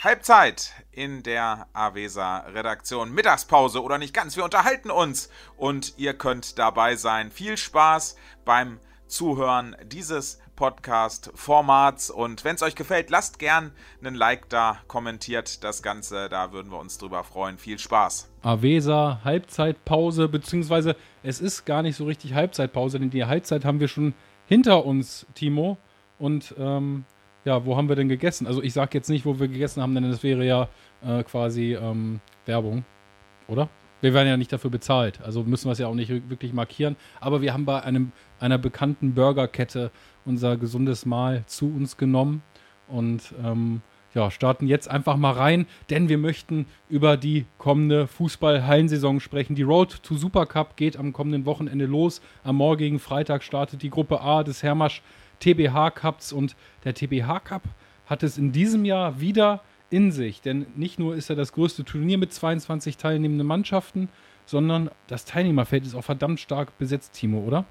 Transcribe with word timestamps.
Halbzeit 0.00 0.74
in 0.92 1.24
der 1.24 1.66
Avesa 1.72 2.44
Redaktion. 2.54 3.12
Mittagspause 3.12 3.82
oder 3.82 3.98
nicht 3.98 4.14
ganz. 4.14 4.36
Wir 4.36 4.44
unterhalten 4.44 4.92
uns 4.92 5.28
und 5.56 5.94
ihr 5.96 6.14
könnt 6.14 6.56
dabei 6.56 6.94
sein. 6.94 7.32
Viel 7.32 7.56
Spaß 7.56 8.14
beim 8.44 8.78
Zuhören 9.08 9.74
dieses 9.84 10.40
Podcast-Formats. 10.54 12.10
Und 12.10 12.44
wenn 12.44 12.54
es 12.54 12.62
euch 12.62 12.76
gefällt, 12.76 13.10
lasst 13.10 13.40
gern 13.40 13.72
einen 14.00 14.14
Like 14.14 14.48
da, 14.48 14.78
kommentiert 14.86 15.64
das 15.64 15.82
Ganze. 15.82 16.28
Da 16.28 16.52
würden 16.52 16.70
wir 16.70 16.78
uns 16.78 16.98
drüber 16.98 17.24
freuen. 17.24 17.58
Viel 17.58 17.80
Spaß. 17.80 18.30
Avesa 18.42 19.22
Halbzeitpause, 19.24 20.28
beziehungsweise 20.28 20.94
es 21.24 21.40
ist 21.40 21.64
gar 21.64 21.82
nicht 21.82 21.96
so 21.96 22.04
richtig 22.04 22.34
Halbzeitpause, 22.34 23.00
denn 23.00 23.10
die 23.10 23.24
Halbzeit 23.24 23.64
haben 23.64 23.80
wir 23.80 23.88
schon 23.88 24.14
hinter 24.46 24.84
uns, 24.86 25.26
Timo. 25.34 25.76
Und 26.20 26.54
ähm, 26.56 27.04
ja, 27.44 27.64
wo 27.64 27.76
haben 27.76 27.88
wir 27.88 27.96
denn 27.96 28.08
gegessen? 28.08 28.46
Also 28.46 28.62
ich 28.62 28.72
sage 28.72 28.90
jetzt 28.94 29.08
nicht, 29.08 29.24
wo 29.24 29.38
wir 29.38 29.48
gegessen 29.48 29.82
haben, 29.82 29.94
denn 29.94 30.10
das 30.10 30.22
wäre 30.22 30.44
ja 30.44 30.68
äh, 31.02 31.22
quasi 31.22 31.74
ähm, 31.74 32.20
Werbung, 32.46 32.84
oder? 33.46 33.68
Wir 34.00 34.14
werden 34.14 34.28
ja 34.28 34.36
nicht 34.36 34.52
dafür 34.52 34.70
bezahlt, 34.70 35.20
also 35.22 35.42
müssen 35.42 35.66
wir 35.66 35.72
es 35.72 35.78
ja 35.78 35.88
auch 35.88 35.94
nicht 35.94 36.08
wirklich 36.30 36.52
markieren. 36.52 36.94
Aber 37.20 37.42
wir 37.42 37.52
haben 37.52 37.64
bei 37.64 37.82
einem, 37.82 38.12
einer 38.38 38.56
bekannten 38.56 39.14
Burgerkette 39.14 39.90
unser 40.24 40.56
gesundes 40.56 41.04
Mahl 41.04 41.42
zu 41.46 41.66
uns 41.66 41.96
genommen 41.96 42.42
und 42.86 43.34
ähm, 43.42 43.82
ja, 44.14 44.30
starten 44.30 44.66
jetzt 44.66 44.90
einfach 44.90 45.16
mal 45.16 45.32
rein, 45.32 45.66
denn 45.90 46.08
wir 46.08 46.18
möchten 46.18 46.66
über 46.88 47.16
die 47.16 47.44
kommende 47.58 48.06
Fußball-Hallensaison 48.06 49.20
sprechen. 49.20 49.54
Die 49.54 49.62
Road 49.62 50.02
to 50.02 50.16
Supercup 50.16 50.76
geht 50.76 50.96
am 50.96 51.12
kommenden 51.12 51.44
Wochenende 51.44 51.86
los. 51.86 52.20
Am 52.42 52.56
morgigen 52.56 52.98
Freitag 52.98 53.42
startet 53.42 53.82
die 53.82 53.90
Gruppe 53.90 54.20
A 54.20 54.42
des 54.44 54.62
Hermasch 54.62 55.02
TBH 55.40 55.90
Cups 55.90 56.32
und 56.32 56.56
der 56.84 56.94
TBH 56.94 57.40
Cup 57.40 57.62
hat 58.06 58.22
es 58.22 58.38
in 58.38 58.52
diesem 58.52 58.84
Jahr 58.84 59.20
wieder 59.20 59.62
in 59.90 60.12
sich, 60.12 60.42
denn 60.42 60.66
nicht 60.76 60.98
nur 60.98 61.14
ist 61.14 61.30
er 61.30 61.36
das 61.36 61.52
größte 61.52 61.84
Turnier 61.84 62.18
mit 62.18 62.32
22 62.32 62.96
teilnehmenden 62.96 63.46
Mannschaften, 63.46 64.08
sondern 64.44 64.90
das 65.06 65.24
Teilnehmerfeld 65.24 65.86
ist 65.86 65.94
auch 65.94 66.04
verdammt 66.04 66.40
stark 66.40 66.76
besetzt, 66.78 67.14
Timo, 67.14 67.40
oder? 67.40 67.64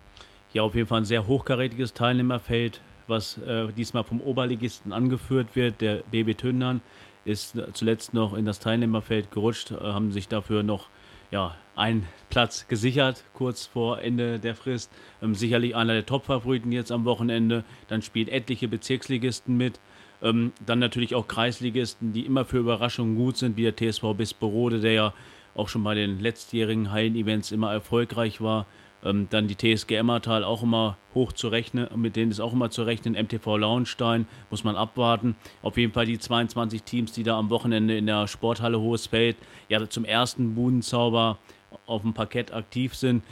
Ja, 0.54 0.64
auf 0.64 0.76
jeden 0.76 0.88
Fall 0.88 1.02
ein 1.02 1.06
sehr 1.06 1.28
hochkarätiges 1.28 1.94
Teilnehmerfeld, 1.94 2.82
was 3.08 3.38
äh, 3.40 3.72
diesmal 3.74 4.04
vom 4.04 4.22
Oberligisten 4.22 4.94
angeführt 4.94 5.56
wird. 5.56 5.82
Der 5.82 6.04
BB 6.12 6.38
Tündern 6.38 6.82
ist 7.26 7.58
zuletzt 7.74 8.14
noch 8.14 8.34
in 8.34 8.46
das 8.46 8.60
Teilnehmerfeld 8.60 9.32
gerutscht, 9.32 9.72
äh, 9.72 9.76
haben 9.76 10.12
sich 10.12 10.28
dafür 10.28 10.64
noch 10.64 10.90
ja, 11.32 11.56
einen 11.76 12.08
Platz 12.30 12.68
gesichert, 12.68 13.24
kurz 13.34 13.66
vor 13.66 14.02
Ende 14.02 14.40
der 14.40 14.56
Frist. 14.56 14.92
Ähm, 15.22 15.36
sicherlich 15.36 15.76
einer 15.76 15.94
der 15.94 16.06
Top-Favoriten 16.06 16.72
jetzt 16.72 16.92
am 16.92 17.06
Wochenende. 17.06 17.64
Dann 17.88 18.02
spielt 18.02 18.30
etliche 18.30 18.68
Bezirksligisten 18.68 19.56
mit. 19.58 19.80
Ähm, 20.22 20.52
dann 20.66 20.80
natürlich 20.80 21.14
auch 21.14 21.28
Kreisligisten, 21.28 22.14
die 22.14 22.26
immer 22.26 22.46
für 22.46 22.58
Überraschungen 22.58 23.16
gut 23.16 23.38
sind, 23.38 23.58
wie 23.58 23.70
der 23.70 23.76
TSV 23.76 24.14
Bisperode, 24.18 24.80
der 24.80 24.94
ja 24.94 25.14
auch 25.56 25.70
schon 25.70 25.84
bei 25.84 25.96
den 25.96 26.20
letztjährigen 26.20 26.92
Hallen-Events 26.92 27.52
immer 27.52 27.72
erfolgreich 27.72 28.42
war. 28.42 28.66
Ähm, 29.08 29.28
dann 29.30 29.48
die 29.48 29.56
TSG 29.56 29.96
Emmertal 29.96 30.44
auch 30.44 30.64
immer 30.64 30.98
hoch 31.16 31.32
zu 31.32 31.48
rechnen, 31.48 31.88
mit 31.96 32.16
denen 32.16 32.32
ist 32.32 32.40
auch 32.40 32.54
immer 32.54 32.70
zu 32.70 32.84
rechnen. 32.84 33.14
MTV 33.14 33.58
Launstein 33.58 34.28
muss 34.50 34.64
man 34.64 34.76
abwarten. 34.76 35.36
Auf 35.62 35.78
jeden 35.78 35.94
Fall 35.94 36.06
die 36.06 36.20
22 36.20 36.84
Teams, 36.84 37.12
die 37.14 37.24
da 37.24 37.38
am 37.38 37.50
Wochenende 37.50 37.98
in 37.98 38.06
der 38.06 38.28
Sporthalle 38.28 38.80
Hohesfeld 38.80 39.38
ja 39.70 39.88
zum 39.88 40.04
ersten 40.06 40.56
Budenzauber 40.56 41.38
auf 41.86 42.02
dem 42.02 42.14
Parkett 42.14 42.54
aktiv 42.54 42.96
sind. 42.96 43.24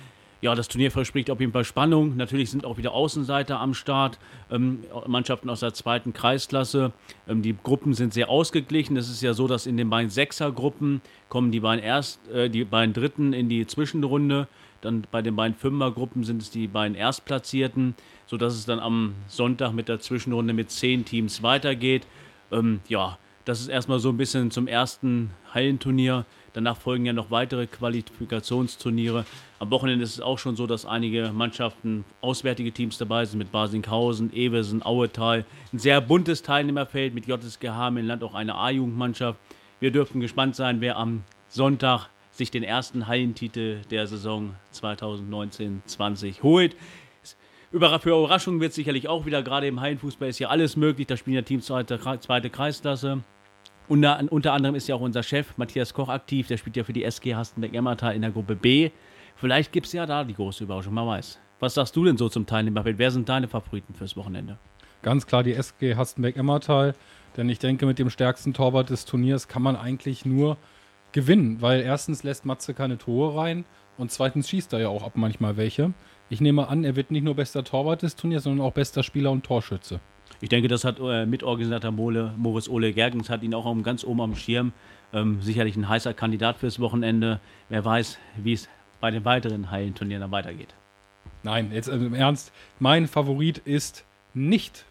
Ja, 0.42 0.54
das 0.54 0.68
Turnier 0.68 0.92
verspricht 0.92 1.32
auf 1.32 1.40
jeden 1.40 1.54
Fall 1.54 1.64
Spannung. 1.64 2.18
Natürlich 2.18 2.52
sind 2.52 2.66
auch 2.66 2.78
wieder 2.78 2.92
Außenseiter 2.92 3.60
am 3.60 3.74
Start, 3.74 4.20
ähm, 4.52 4.84
Mannschaften 5.08 5.50
aus 5.50 5.62
der 5.62 5.74
zweiten 5.74 6.14
Kreisklasse. 6.14 6.92
Ähm, 7.28 7.42
die 7.42 7.56
Gruppen 7.64 7.94
sind 7.94 8.14
sehr 8.14 8.30
ausgeglichen. 8.30 8.96
Es 8.96 9.10
ist 9.10 9.24
ja 9.24 9.34
so, 9.34 9.48
dass 9.48 9.66
in 9.66 9.76
den 9.76 9.90
beiden 9.90 10.10
Sechsergruppen 10.10 11.02
kommen 11.30 11.52
die 11.52 11.62
beiden, 11.62 11.84
Erst, 11.84 12.20
äh, 12.30 12.50
die 12.50 12.64
beiden 12.64 12.94
Dritten 12.94 13.34
in 13.34 13.50
die 13.50 13.66
Zwischenrunde. 13.66 14.48
Dann 14.86 15.06
bei 15.12 15.22
den 15.22 15.36
beiden 15.36 15.58
Fünfergruppen 15.58 16.24
sind 16.24 16.42
es 16.42 16.52
die 16.52 16.68
beiden 16.68 16.96
Erstplatzierten, 16.96 17.96
sodass 18.28 18.54
es 18.54 18.66
dann 18.66 18.80
am 18.80 19.16
Sonntag 19.28 19.74
mit 19.74 19.90
der 19.90 20.00
Zwischenrunde 20.00 20.54
mit 20.54 20.72
zehn 20.72 21.06
Teams 21.06 21.44
weitergeht. 21.44 22.06
Ähm, 22.52 22.82
ja, 22.88 23.18
das 23.46 23.62
ist 23.62 23.68
erstmal 23.68 24.00
so 24.00 24.10
ein 24.10 24.18
bisschen 24.18 24.52
zum 24.52 24.68
ersten 24.68 25.32
Hallenturnier. 25.54 26.26
Danach 26.54 26.78
folgen 26.78 27.06
ja 27.06 27.14
noch 27.14 27.32
weitere 27.32 27.68
Qualifikationsturniere. 27.68 29.26
Am 29.60 29.72
Wochenende 29.72 30.04
ist 30.04 30.14
es 30.14 30.22
auch 30.22 30.40
schon 30.40 30.56
so, 30.56 30.68
dass 30.68 30.86
einige 30.86 31.32
Mannschaften, 31.34 32.06
auswärtige 32.22 32.72
Teams 32.72 32.98
dabei 32.98 33.26
sind, 33.26 33.40
mit 33.40 33.52
Basinghausen, 33.52 34.34
Eversen, 34.34 34.84
Auetal. 34.84 35.46
Ein 35.74 35.80
sehr 35.80 36.00
buntes 36.00 36.42
Teilnehmerfeld 36.44 37.14
mit 37.14 37.28
JSG 37.28 37.70
Hameln-Land, 37.70 38.24
auch 38.24 38.34
eine 38.34 38.56
A-Jugendmannschaft. 38.56 39.40
Wir 39.80 39.92
dürfen 39.92 40.22
gespannt 40.22 40.56
sein, 40.56 40.82
wer 40.82 40.98
am 40.98 41.24
Sonntag 41.50 42.10
sich 42.36 42.52
den 42.52 42.64
ersten 42.64 43.08
Hallentitel 43.08 43.82
der 43.90 44.08
Saison 44.08 44.56
2019-20 44.74 46.44
holt. 46.44 46.76
Für 47.72 48.10
Überraschungen 48.10 48.60
wird 48.60 48.74
sicherlich 48.74 49.08
auch 49.08 49.26
wieder, 49.26 49.42
gerade 49.44 49.68
im 49.68 49.82
Hallenfußball 49.82 50.30
ist 50.30 50.40
ja 50.40 50.50
alles 50.50 50.76
möglich. 50.78 51.08
Da 51.08 51.18
spielen 51.18 51.36
ja 51.36 51.42
Teams 51.42 51.66
zweite, 51.66 52.00
zweite 52.20 52.50
Kreisklasse. 52.50 53.22
Unter, 53.88 54.20
unter 54.30 54.54
anderem 54.54 54.76
ist 54.76 54.88
ja 54.88 54.96
auch 54.96 55.02
unser 55.02 55.24
Chef 55.24 55.58
Matthias 55.58 55.94
Koch 55.94 56.10
aktiv, 56.10 56.48
der 56.48 56.58
spielt 56.58 56.76
ja 56.76 56.84
für 56.84 56.94
die 56.94 57.04
SG 57.04 57.36
Hastenbeck-Emmertal 57.36 58.16
in 58.16 58.22
der 58.22 58.32
Gruppe 58.32 58.56
B. 58.56 58.90
Vielleicht 59.36 59.72
gibt 59.72 59.86
es 59.88 59.94
ja 59.94 60.06
da 60.06 60.24
die 60.24 60.34
große 60.34 60.64
Überraschung, 60.64 60.94
man 60.94 61.08
weiß. 61.08 61.40
Was 61.60 61.76
sagst 61.76 61.96
du 61.96 62.04
denn 62.04 62.18
so 62.18 62.28
zum 62.28 62.46
Teilnehmerfeld? 62.46 62.98
Wer 62.98 63.12
sind 63.12 63.30
deine 63.30 63.48
Favoriten 63.48 63.94
fürs 63.94 64.18
Wochenende? 64.18 64.58
Ganz 65.04 65.28
klar 65.28 65.44
die 65.44 65.54
SG 65.54 65.96
Hastenbeck-Emmertal, 65.96 66.96
denn 67.38 67.48
ich 67.50 67.60
denke, 67.60 67.86
mit 67.86 68.00
dem 68.00 68.10
stärksten 68.10 68.54
Torwart 68.54 68.90
des 68.90 69.06
Turniers 69.06 69.48
kann 69.48 69.62
man 69.62 69.76
eigentlich 69.76 70.26
nur 70.26 70.58
gewinnen, 71.16 71.62
weil 71.62 71.82
erstens 71.82 72.24
lässt 72.24 72.46
Matze 72.46 72.74
keine 72.74 72.98
Tore 72.98 73.40
rein 73.40 73.64
und 73.98 74.12
zweitens 74.12 74.50
schießt 74.50 74.74
er 74.74 74.80
ja 74.80 74.90
auch 74.90 75.02
ab 75.02 75.14
manchmal 75.16 75.56
welche. 75.56 75.94
Ich 76.30 76.42
nehme 76.42 76.68
an, 76.68 76.84
er 76.84 76.98
wird 76.98 77.10
nicht 77.10 77.24
nur 77.24 77.36
bester 77.36 77.64
Torwart 77.64 78.02
des 78.02 78.18
Turniers, 78.18 78.44
sondern 78.44 78.66
auch 78.66 78.74
bester 78.74 79.02
Spieler 79.02 79.32
und 79.32 79.46
Torschütze. 79.46 80.02
Ich 80.42 80.50
denke, 80.50 80.68
das 80.68 80.84
hat 80.84 81.00
äh, 81.00 81.26
Mitorganisator 81.26 81.92
Mole, 81.92 82.34
Moritz 82.36 82.68
Ole 82.68 82.92
Gergens 82.92 83.30
hat 83.30 83.44
ihn 83.44 83.54
auch 83.54 83.74
ganz 83.82 84.04
oben 84.04 84.22
am 84.22 84.36
Schirm. 84.36 84.74
Ähm, 85.14 85.42
sicherlich 85.42 85.78
ein 85.78 85.88
heißer 85.88 86.14
Kandidat 86.14 86.58
fürs 86.58 86.82
Wochenende. 86.82 87.40
Wer 87.70 87.86
weiß, 87.86 88.20
wie 88.36 88.54
es 88.54 88.68
bei 89.00 89.10
den 89.10 89.24
weiteren 89.24 89.72
Hallenturnieren 89.72 90.20
dann 90.20 90.32
weitergeht. 90.32 90.74
Nein, 91.44 91.72
jetzt 91.72 91.90
also 91.90 92.06
im 92.06 92.14
Ernst. 92.14 92.52
Mein 92.80 93.08
Favorit 93.08 93.60
ist 93.60 94.04
nicht 94.34 94.84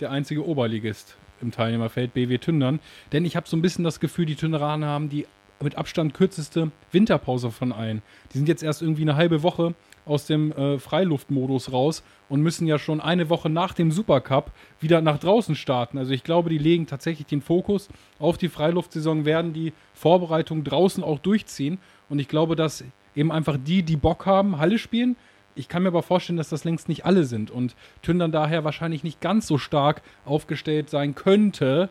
der 0.00 0.10
einzige 0.10 0.46
Oberligist 0.46 1.16
im 1.40 1.50
Teilnehmerfeld, 1.50 2.12
BW 2.12 2.36
Tündern. 2.38 2.80
Denn 3.12 3.24
ich 3.24 3.36
habe 3.36 3.48
so 3.48 3.56
ein 3.56 3.62
bisschen 3.62 3.84
das 3.84 4.00
Gefühl, 4.00 4.26
die 4.26 4.36
Tünderaner 4.36 4.88
haben 4.88 5.08
die 5.08 5.26
mit 5.60 5.76
Abstand 5.76 6.14
kürzeste 6.14 6.70
Winterpause 6.92 7.50
von 7.50 7.72
allen. 7.72 8.02
Die 8.32 8.38
sind 8.38 8.48
jetzt 8.48 8.62
erst 8.62 8.82
irgendwie 8.82 9.02
eine 9.02 9.16
halbe 9.16 9.42
Woche 9.42 9.74
aus 10.04 10.26
dem 10.26 10.52
äh, 10.52 10.78
Freiluftmodus 10.78 11.72
raus 11.72 12.02
und 12.28 12.40
müssen 12.40 12.66
ja 12.66 12.78
schon 12.78 13.00
eine 13.00 13.28
Woche 13.28 13.50
nach 13.50 13.74
dem 13.74 13.90
Supercup 13.90 14.52
wieder 14.80 15.00
nach 15.00 15.18
draußen 15.18 15.56
starten. 15.56 15.98
Also 15.98 16.12
ich 16.12 16.24
glaube, 16.24 16.50
die 16.50 16.58
legen 16.58 16.86
tatsächlich 16.86 17.26
den 17.26 17.42
Fokus 17.42 17.88
auf 18.18 18.38
die 18.38 18.48
Freiluftsaison, 18.48 19.24
werden 19.24 19.52
die 19.52 19.72
Vorbereitung 19.94 20.62
draußen 20.62 21.02
auch 21.02 21.18
durchziehen. 21.18 21.78
Und 22.08 22.20
ich 22.20 22.28
glaube, 22.28 22.54
dass 22.54 22.84
eben 23.16 23.32
einfach 23.32 23.56
die, 23.62 23.82
die 23.82 23.96
Bock 23.96 24.26
haben, 24.26 24.58
Halle 24.58 24.78
spielen. 24.78 25.16
Ich 25.56 25.68
kann 25.68 25.82
mir 25.82 25.88
aber 25.88 26.02
vorstellen, 26.02 26.36
dass 26.36 26.50
das 26.50 26.64
längst 26.64 26.88
nicht 26.88 27.06
alle 27.06 27.24
sind 27.24 27.50
und 27.50 27.74
Tündern 28.02 28.30
daher 28.30 28.62
wahrscheinlich 28.62 29.02
nicht 29.02 29.22
ganz 29.22 29.46
so 29.46 29.56
stark 29.56 30.02
aufgestellt 30.26 30.90
sein 30.90 31.14
könnte, 31.14 31.88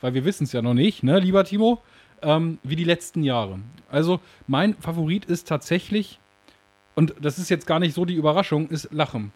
weil 0.00 0.14
wir 0.14 0.24
wissen 0.24 0.44
es 0.44 0.52
ja 0.52 0.62
noch 0.62 0.74
nicht, 0.74 1.02
ne, 1.02 1.18
lieber 1.20 1.44
Timo, 1.44 1.82
ähm, 2.22 2.58
wie 2.62 2.76
die 2.76 2.84
letzten 2.84 3.22
Jahre. 3.22 3.60
Also 3.90 4.20
mein 4.46 4.74
Favorit 4.74 5.24
ist 5.24 5.48
tatsächlich 5.48 6.18
und 6.94 7.14
das 7.20 7.38
ist 7.38 7.48
jetzt 7.48 7.66
gar 7.66 7.78
nicht 7.78 7.94
so 7.94 8.04
die 8.04 8.14
Überraschung, 8.14 8.68
ist 8.68 8.92
Lachem. 8.92 9.32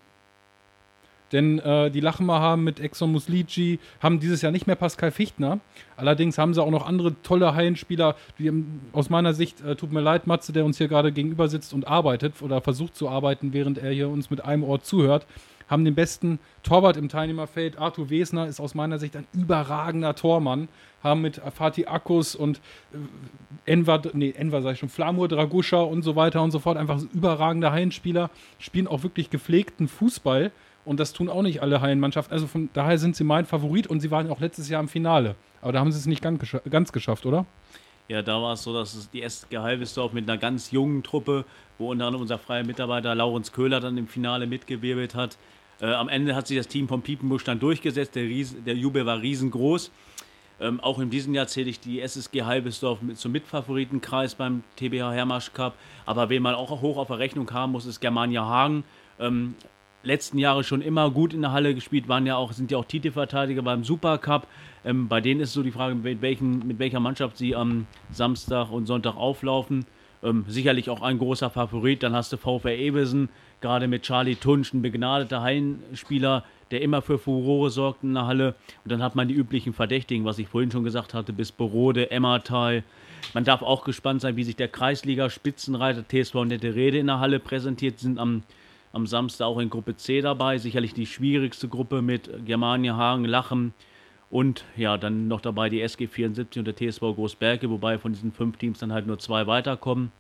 Denn 1.33 1.59
äh, 1.59 1.91
die 1.91 2.01
Lachemer 2.01 2.41
haben 2.41 2.63
mit 2.63 2.79
Exxon 2.79 3.11
Muslici, 3.11 3.81
haben 4.01 4.21
dieses 4.21 4.43
Jahr 4.43 4.53
nicht 4.53 4.67
mehr 4.67 4.77
Pascal 4.77 5.11
Fichtner. 5.11 5.59
Allerdings 5.97 6.39
haben 6.39 6.55
sie 6.55 6.63
auch 6.63 6.71
noch 6.71 6.87
andere 6.87 7.21
tolle 7.23 7.55
Hallenspieler, 7.55 8.15
die 8.39 8.53
aus 8.93 9.11
meiner 9.11 9.35
Sicht, 9.35 9.61
äh, 9.63 9.75
tut 9.75 9.93
mir 9.93 10.01
leid, 10.01 10.29
Matze, 10.29 10.53
der 10.53 10.65
uns 10.65 10.79
hier 10.79 10.87
gerade 10.87 11.11
gegenüber 11.11 11.49
sitzt 11.49 11.75
und 11.75 11.89
arbeitet 11.89 12.43
oder 12.43 12.61
versucht 12.61 12.95
zu 12.95 13.09
arbeiten, 13.09 13.53
während 13.53 13.79
er 13.79 13.91
hier 13.91 14.09
uns 14.09 14.31
mit 14.31 14.45
einem 14.45 14.63
Ohr 14.63 14.81
zuhört, 14.81 15.27
haben 15.69 15.85
den 15.85 15.95
besten 15.95 16.39
Torwart 16.63 16.97
im 16.97 17.09
Teilnehmerfeld. 17.09 17.79
Arthur 17.79 18.11
Wesner 18.11 18.47
ist 18.47 18.61
aus 18.61 18.75
meiner 18.75 18.99
Sicht 18.99 19.17
ein 19.17 19.27
überragender 19.33 20.15
Tormann 20.15 20.69
haben 21.03 21.23
mit 21.23 21.41
Fatih 21.55 21.87
Akkus 21.87 22.35
und 22.35 22.61
äh, 22.93 23.71
Enver, 23.71 24.03
nee, 24.13 24.31
Enver 24.37 24.63
sag 24.63 24.75
ich 24.75 24.79
schon, 24.79 24.89
Flamur 24.89 25.29
Draguscha 25.29 25.79
und 25.79 26.03
so 26.03 26.17
weiter 26.17 26.43
und 26.43 26.51
so 26.51 26.59
fort, 26.59 26.77
einfach 26.77 27.01
überragende 27.13 27.73
Hallenspieler, 27.73 28.31
spielen 28.59 28.87
auch 28.87 29.03
wirklich 29.03 29.31
gepflegten 29.31 29.89
Fußball 29.89 30.53
und 30.85 31.01
das 31.01 31.13
tun 31.13 31.29
auch 31.29 31.43
nicht 31.43 31.63
alle 31.63 31.81
Hallenmannschaften. 31.81 32.33
Also 32.33 32.47
von 32.47 32.69
daher 32.73 32.99
sind 32.99 33.17
sie 33.17 33.25
mein 33.25 33.45
Favorit 33.45 33.87
und 33.87 34.01
sie 34.01 34.11
waren 34.11 34.31
auch 34.31 34.41
letztes 34.41 34.69
Jahr 34.69 34.81
im 34.81 34.89
Finale. 34.89 35.35
Aber 35.63 35.73
da 35.73 35.81
haben 35.81 35.91
sie 35.91 35.99
es 35.99 36.07
nicht 36.07 36.23
ganz, 36.23 36.93
geschafft, 36.93 37.27
oder? 37.27 37.45
Ja, 38.09 38.23
da 38.23 38.41
war 38.41 38.53
es 38.53 38.63
so, 38.63 38.73
dass 38.73 38.95
es 38.95 39.11
die 39.11 39.23
SG 39.23 39.59
Halbesdorf 39.59 40.13
mit 40.13 40.31
einer 40.31 40.39
ganz 40.39 40.71
jungen 40.71 41.03
Truppe, 41.03 41.45
wo 41.77 41.91
unter 41.91 42.07
anderem 42.07 42.23
unser 42.23 42.39
freier 42.39 42.63
Mitarbeiter 42.63 43.17
Laurens 43.17 43.51
Köhler 43.51 43.81
dann 43.81 43.99
im 43.99 44.07
Finale 44.07 44.47
mitgewirbelt 44.47 45.17
hat. 45.17 45.37
Äh, 45.81 45.87
am 45.87 46.09
Ende 46.09 46.35
hat 46.35 46.47
sich 46.47 46.57
das 46.57 46.69
Team 46.69 46.89
von 46.89 47.03
Piepenbusch 47.03 47.45
dann 47.45 47.61
durchgesetzt. 47.61 48.15
Der, 48.15 48.25
Ries 48.25 48.57
der 48.65 48.75
Jubel 48.75 49.07
war 49.07 49.21
riesengroß. 49.21 49.91
Ähm, 50.59 50.81
auch 50.81 50.99
in 50.99 51.11
diesem 51.11 51.35
Jahr 51.35 51.47
zähle 51.47 51.69
ich 51.69 51.81
die 51.81 52.01
SSG 52.01 52.43
Halbesdorf 52.43 53.03
mit, 53.03 53.19
zum 53.19 53.33
Mitfavoritenkreis 53.33 54.35
beim 54.35 54.63
TBH 54.77 55.13
Hermarsch 55.13 55.53
Cup. 55.53 55.75
Aber 56.07 56.31
wen 56.31 56.43
man 56.43 56.55
auch 56.55 56.81
hoch 56.81 56.97
auf 56.97 57.09
der 57.09 57.19
Rechnung 57.19 57.51
haben 57.53 57.73
muss, 57.73 57.85
ist 57.85 58.01
Germania 58.01 58.45
Hagen. 58.45 58.85
Ähm, 59.21 59.55
letzten 60.03 60.39
Jahre 60.39 60.65
schon 60.65 60.81
immer 60.81 61.11
gut 61.11 61.35
in 61.35 61.43
der 61.43 61.53
Halle 61.53 61.75
gespielt, 61.75 62.09
waren 62.09 62.25
ja 62.27 62.37
auch, 62.37 62.53
sind 62.53 62.71
ja 62.71 62.79
auch 62.79 62.85
Titelverteidiger 62.87 63.63
beim 63.63 63.85
Supercup. 63.85 64.47
Ähm, 64.85 65.09
bei 65.09 65.21
denen 65.21 65.41
ist 65.41 65.53
so 65.53 65.63
die 65.63 65.73
Frage, 65.73 65.95
mit, 65.95 66.23
welchen, 66.23 66.67
mit 66.67 66.79
welcher 66.79 67.01
Mannschaft 67.01 67.37
sie 67.37 67.55
am 67.55 67.87
Samstag 68.11 68.71
und 68.71 68.87
Sonntag 68.87 69.17
auflaufen. 69.17 69.85
Ähm, 70.23 70.45
sicherlich 70.49 70.89
auch 70.89 71.03
ein 71.03 71.19
großer 71.19 71.51
Favorit. 71.51 72.03
Dann 72.03 72.15
hast 72.15 72.33
du 72.33 72.39
VfR 72.39 72.75
Ebesen, 72.75 73.29
gerade 73.61 73.89
mit 73.89 74.03
Charlie 74.03 74.37
Tunsch, 74.37 74.73
ein 74.73 74.83
begnadeter 74.83 75.43
Hallenspieler, 75.43 76.45
der 76.71 76.83
immer 76.83 77.03
für 77.03 77.19
Furore 77.19 77.71
sorgt 77.71 78.03
in 78.03 78.15
der 78.15 78.27
Halle. 78.27 78.55
Und 78.85 78.93
dann 78.93 79.03
hat 79.03 79.15
man 79.15 79.29
die 79.29 79.35
üblichen 79.35 79.73
Verdächtigen, 79.73 80.25
was 80.25 80.39
ich 80.39 80.49
vorhin 80.49 80.71
schon 80.71 80.85
gesagt 80.85 81.15
hatte, 81.15 81.33
bis 81.33 81.53
Borode, 81.53 82.11
Emmertal. 82.11 82.83
Man 83.35 83.45
darf 83.45 83.63
auch 83.63 83.85
gespannt 83.85 84.21
sein, 84.21 84.37
wie 84.37 84.45
sich 84.45 84.57
der 84.57 84.69
Kreisliga-Spitzenreiter 84.69 86.05
TSV 86.07 86.35
Nette 86.45 86.75
Rede 86.75 86.99
in 86.99 87.07
der 87.07 87.21
Halle 87.21 87.39
präsentiert. 87.39 87.99
Sie 87.99 88.07
sind 88.07 88.19
am, 88.19 88.43
am 88.93 89.07
Samstag 89.07 89.47
auch 89.47 89.59
in 89.59 89.71
Gruppe 89.71 89.97
C 89.97 90.21
dabei. 90.21 90.59
Sicherlich 90.59 90.95
die 90.95 91.07
schwierigste 91.07 91.69
Gruppe 91.69 92.03
mit 92.03 92.31
Germania, 92.45 92.97
Hagen, 92.97 93.25
Lachen 93.25 93.73
und 94.31 94.65
ja, 94.77 94.99
dann 94.99 95.29
noch 95.29 95.41
dabei 95.41 95.69
die 95.69 95.81
SG 95.81 96.09
74 96.09 96.59
und 96.59 96.65
der 96.65 96.75
TSV 96.75 97.01
Großberge, 97.01 97.71
wobei 97.71 97.99
von 97.99 98.13
diesen 98.13 98.33
fünf 98.33 98.57
Teams 98.57 98.79
dann 98.79 98.93
halt 98.93 99.07
nur 99.07 99.19
zwei 99.19 99.47
weiterkommen. 99.47 100.11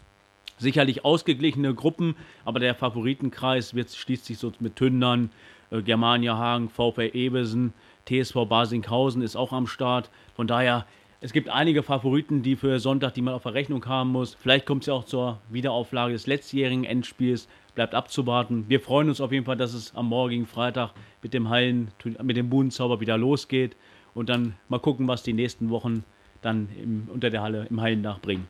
Sicherlich 0.58 1.04
ausgeglichene 1.04 1.75
Gruppen, 1.75 2.16
aber 2.44 2.60
der 2.60 2.75
Favoritenkreis 2.75 3.75
wird, 3.75 3.90
schließt 3.90 4.25
sich 4.25 4.38
so 4.38 4.52
mit 4.58 4.76
Tündern, 4.76 5.31
äh, 5.70 5.82
Germania 5.82 6.37
Hagen, 6.37 6.70
VfR 6.70 7.14
Ebesen, 7.14 7.72
TSV 8.06 8.46
Basinghausen 8.48 9.22
ist 9.22 9.37
auch 9.37 9.52
am 9.52 9.66
Start. 9.66 10.10
Von 10.34 10.46
daher, 10.46 10.87
es 11.20 11.32
gibt 11.32 11.48
einige 11.48 11.82
Favoriten, 11.82 12.43
die 12.43 12.56
für 12.56 12.78
Sonntag, 12.78 13.14
die 13.14 13.22
man 13.22 13.34
auf 13.34 13.43
der 13.43 13.54
Rechnung 13.54 13.84
haben 13.87 14.12
muss. 14.12 14.34
Vielleicht 14.34 14.66
kommt 14.66 14.82
es 14.82 14.87
ja 14.87 14.94
auch 14.94 15.04
zur 15.04 15.40
Wiederauflage 15.50 16.12
des 16.12 16.26
letztjährigen 16.26 16.84
Endspiels. 16.84 17.49
Bleibt 17.75 17.94
abzuwarten. 17.94 18.64
Wir 18.69 18.81
freuen 18.81 19.08
uns 19.08 19.20
auf 19.20 19.32
jeden 19.32 19.44
Fall, 19.44 19.56
dass 19.56 19.75
es 19.75 19.94
am 19.94 20.08
morgigen 20.08 20.46
Freitag 20.46 20.92
mit 21.22 21.34
dem 21.34 21.49
Hallen, 21.50 21.90
mit 22.22 22.37
dem 22.37 22.49
Budenzauber 22.49 23.00
wieder 23.00 23.19
losgeht. 23.19 23.76
Und 24.14 24.28
dann 24.28 24.54
mal 24.69 24.78
gucken, 24.78 25.08
was 25.08 25.22
die 25.22 25.34
nächsten 25.34 25.69
Wochen 25.69 26.04
dann 26.40 26.69
im, 26.81 27.08
unter 27.12 27.28
der 27.28 27.42
Halle 27.42 27.66
im 27.69 27.81
Hallendach 27.81 28.20
bringen. 28.20 28.49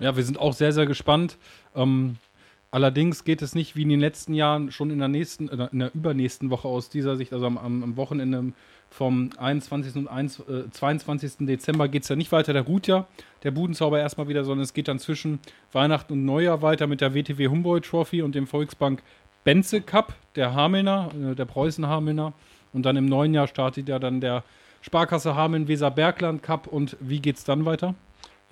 Ja, 0.00 0.16
wir 0.16 0.24
sind 0.24 0.38
auch 0.38 0.52
sehr, 0.52 0.72
sehr 0.72 0.86
gespannt. 0.86 1.36
Ähm, 1.74 2.16
Allerdings 2.72 3.24
geht 3.24 3.42
es 3.42 3.56
nicht 3.56 3.74
wie 3.74 3.82
in 3.82 3.88
den 3.88 3.98
letzten 3.98 4.32
Jahren 4.32 4.70
schon 4.70 4.90
in 4.90 5.00
der 5.00 5.08
nächsten, 5.08 5.48
äh, 5.48 5.68
in 5.72 5.80
der 5.80 5.94
übernächsten 5.94 6.50
Woche 6.50 6.68
aus 6.68 6.88
dieser 6.88 7.16
Sicht, 7.16 7.32
also 7.32 7.46
am, 7.46 7.58
am 7.58 7.96
Wochenende 7.96 8.52
vom 8.90 9.30
21. 9.38 9.96
und 9.96 10.08
1, 10.08 10.40
äh, 10.40 10.70
22. 10.70 11.46
Dezember 11.46 11.88
geht 11.88 12.04
es 12.04 12.08
ja 12.08 12.16
nicht 12.16 12.30
weiter, 12.30 12.52
der 12.52 12.62
ruht 12.62 12.86
ja, 12.86 13.06
der 13.42 13.50
Budenzauber 13.50 13.98
erstmal 13.98 14.28
wieder, 14.28 14.44
sondern 14.44 14.62
es 14.62 14.72
geht 14.72 14.86
dann 14.86 15.00
zwischen 15.00 15.40
Weihnachten 15.72 16.12
und 16.12 16.24
Neujahr 16.24 16.62
weiter 16.62 16.86
mit 16.86 17.00
der 17.00 17.12
WTW 17.12 17.48
Humboldt 17.48 17.86
Trophy 17.86 18.22
und 18.22 18.36
dem 18.36 18.46
Volksbank 18.46 19.02
Benze 19.42 19.80
Cup, 19.80 20.14
der 20.36 20.54
Hamelner, 20.54 21.10
äh, 21.20 21.34
der 21.34 21.46
Preußen 21.46 21.86
Hamelner. 21.88 22.34
Und 22.72 22.86
dann 22.86 22.96
im 22.96 23.06
neuen 23.06 23.34
Jahr 23.34 23.48
startet 23.48 23.88
ja 23.88 23.98
dann 23.98 24.20
der 24.20 24.44
Sparkasse 24.80 25.34
Hameln 25.34 25.66
Weser 25.66 25.90
Bergland 25.90 26.44
Cup 26.44 26.68
und 26.68 26.96
wie 27.00 27.18
geht 27.18 27.36
es 27.36 27.44
dann 27.44 27.64
weiter? 27.64 27.94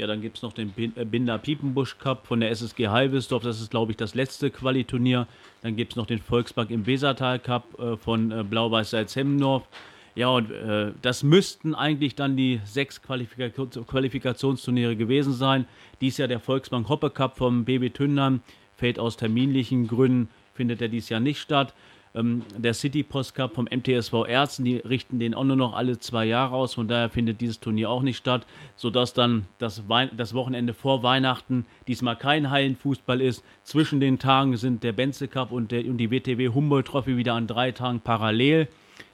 Ja, 0.01 0.07
dann 0.07 0.21
gibt 0.21 0.37
es 0.37 0.45
noch 0.45 0.53
den 0.53 0.73
äh, 0.79 1.05
Binder 1.05 1.39
Piepenbusch 1.39 1.99
Cup 1.99 2.29
von 2.29 2.39
der 2.39 2.53
SSG 2.53 2.87
Halbesdorf. 2.87 3.43
Das 3.43 3.61
ist, 3.61 3.73
glaube 3.73 3.91
ich, 3.91 3.97
das 3.97 4.15
letzte 4.15 4.49
Qualiturnier. 4.49 5.27
Dann 5.61 5.75
gibt 5.75 5.93
es 5.93 5.97
noch 5.97 6.07
den 6.07 6.21
Volksbank 6.21 6.71
im 6.71 6.87
Wesertal 6.87 7.41
Cup 7.41 7.65
äh, 7.81 7.97
von 7.97 8.31
äh, 8.31 8.45
Blau-Weiß 8.45 8.91
Salzhemmendorf. 8.91 9.67
Ja, 10.15 10.29
und 10.29 10.53
äh, 10.53 10.93
das 11.03 11.25
müssten 11.25 11.75
eigentlich 11.75 12.15
dann 12.15 12.37
die 12.37 12.61
sechs 12.65 13.03
Qualifikation, 13.03 13.85
Qualifikationsturniere 13.89 14.95
gewesen 14.95 15.33
sein. 15.33 15.67
Dies 16.01 16.17
Jahr 16.17 16.29
der 16.29 16.39
Volksbank 16.39 16.89
Hoppe 16.89 17.11
Cup 17.11 17.37
vom 17.37 17.65
BB 17.65 17.93
Tündern 17.93 18.41
fällt 18.77 19.01
aus 19.01 19.17
terminlichen 19.17 19.89
Gründen, 19.89 20.29
findet 20.55 20.81
er 20.81 20.89
dies 20.89 21.09
Jahr 21.09 21.19
nicht 21.19 21.41
statt. 21.41 21.75
Ähm, 22.19 22.43
der 22.57 22.75
City 22.75 23.03
Post 23.03 23.35
Cup 23.35 23.55
vom 23.55 23.67
MTSV 23.67 24.13
Erzen, 24.27 24.65
die 24.65 24.77
richten 24.77 25.19
den 25.19 25.35
auch 25.35 25.45
nur 25.45 25.57
noch 25.57 25.75
alle 25.75 25.99
zwei 25.99 26.25
Jahre 26.25 26.55
aus. 26.55 26.75
Von 26.75 26.89
daher 26.89 27.11
findet 27.11 27.41
dieses 27.41 27.61
Turnier 27.61 27.91
auch 27.91 28.03
nicht 28.03 28.17
statt, 28.17 28.47
sodass 28.77 29.15
dann 29.15 29.47
das, 29.59 29.83
das 30.17 30.35
Wochenende 30.35 30.75
vor 30.75 31.03
Weihnachten 31.03 31.67
diesmal 31.87 32.17
kein 32.17 32.51
Hallenfußball 32.51 33.21
ist. 33.21 33.45
Zwischen 33.63 34.01
den 34.01 34.19
Tagen 34.19 34.57
sind 34.57 34.83
der 34.83 34.93
Benze 34.93 35.29
Cup 35.29 35.53
und, 35.53 35.71
der, 35.71 35.85
und 35.87 35.99
die 35.99 36.11
WTW 36.11 36.49
Humboldt 36.49 36.89
Trophy 36.89 37.17
wieder 37.17 37.35
an 37.35 37.47
drei 37.47 37.73
Tagen 37.73 38.01
parallel. 38.01 38.69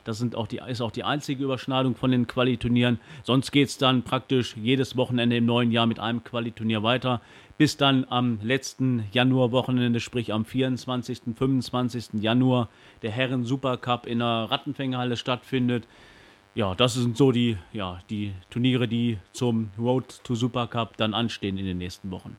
Das 0.04 0.18
sind 0.18 0.36
auch 0.36 0.46
die, 0.46 0.60
ist 0.68 0.82
auch 0.82 0.90
die 0.90 1.04
einzige 1.04 1.44
Überschneidung 1.44 1.96
von 1.96 2.10
den 2.10 2.26
Qualiturnieren. 2.26 3.00
Sonst 3.22 3.50
geht 3.50 3.68
es 3.68 3.78
dann 3.78 4.02
praktisch 4.02 4.54
jedes 4.56 4.96
Wochenende 4.96 5.36
im 5.36 5.46
neuen 5.46 5.70
Jahr 5.70 5.86
mit 5.86 5.98
einem 5.98 6.22
Qualiturnier 6.22 6.82
weiter, 6.82 7.22
bis 7.56 7.76
dann 7.76 8.04
am 8.08 8.38
letzten 8.42 9.04
Januarwochenende, 9.12 10.00
sprich 10.00 10.32
am 10.32 10.44
24., 10.44 11.22
25. 11.36 12.20
Januar, 12.20 12.68
der 13.02 13.10
Herren 13.10 13.44
Supercup 13.44 14.06
in 14.06 14.18
der 14.18 14.48
Rattenfängerhalle 14.50 15.16
stattfindet. 15.16 15.86
Ja, 16.54 16.74
das 16.74 16.94
sind 16.94 17.16
so 17.16 17.32
die, 17.32 17.56
ja, 17.72 18.00
die 18.10 18.32
Turniere, 18.50 18.86
die 18.86 19.18
zum 19.32 19.70
Road 19.78 20.22
to 20.24 20.34
Supercup 20.34 20.96
dann 20.96 21.14
anstehen 21.14 21.58
in 21.58 21.66
den 21.66 21.78
nächsten 21.78 22.10
Wochen. 22.10 22.36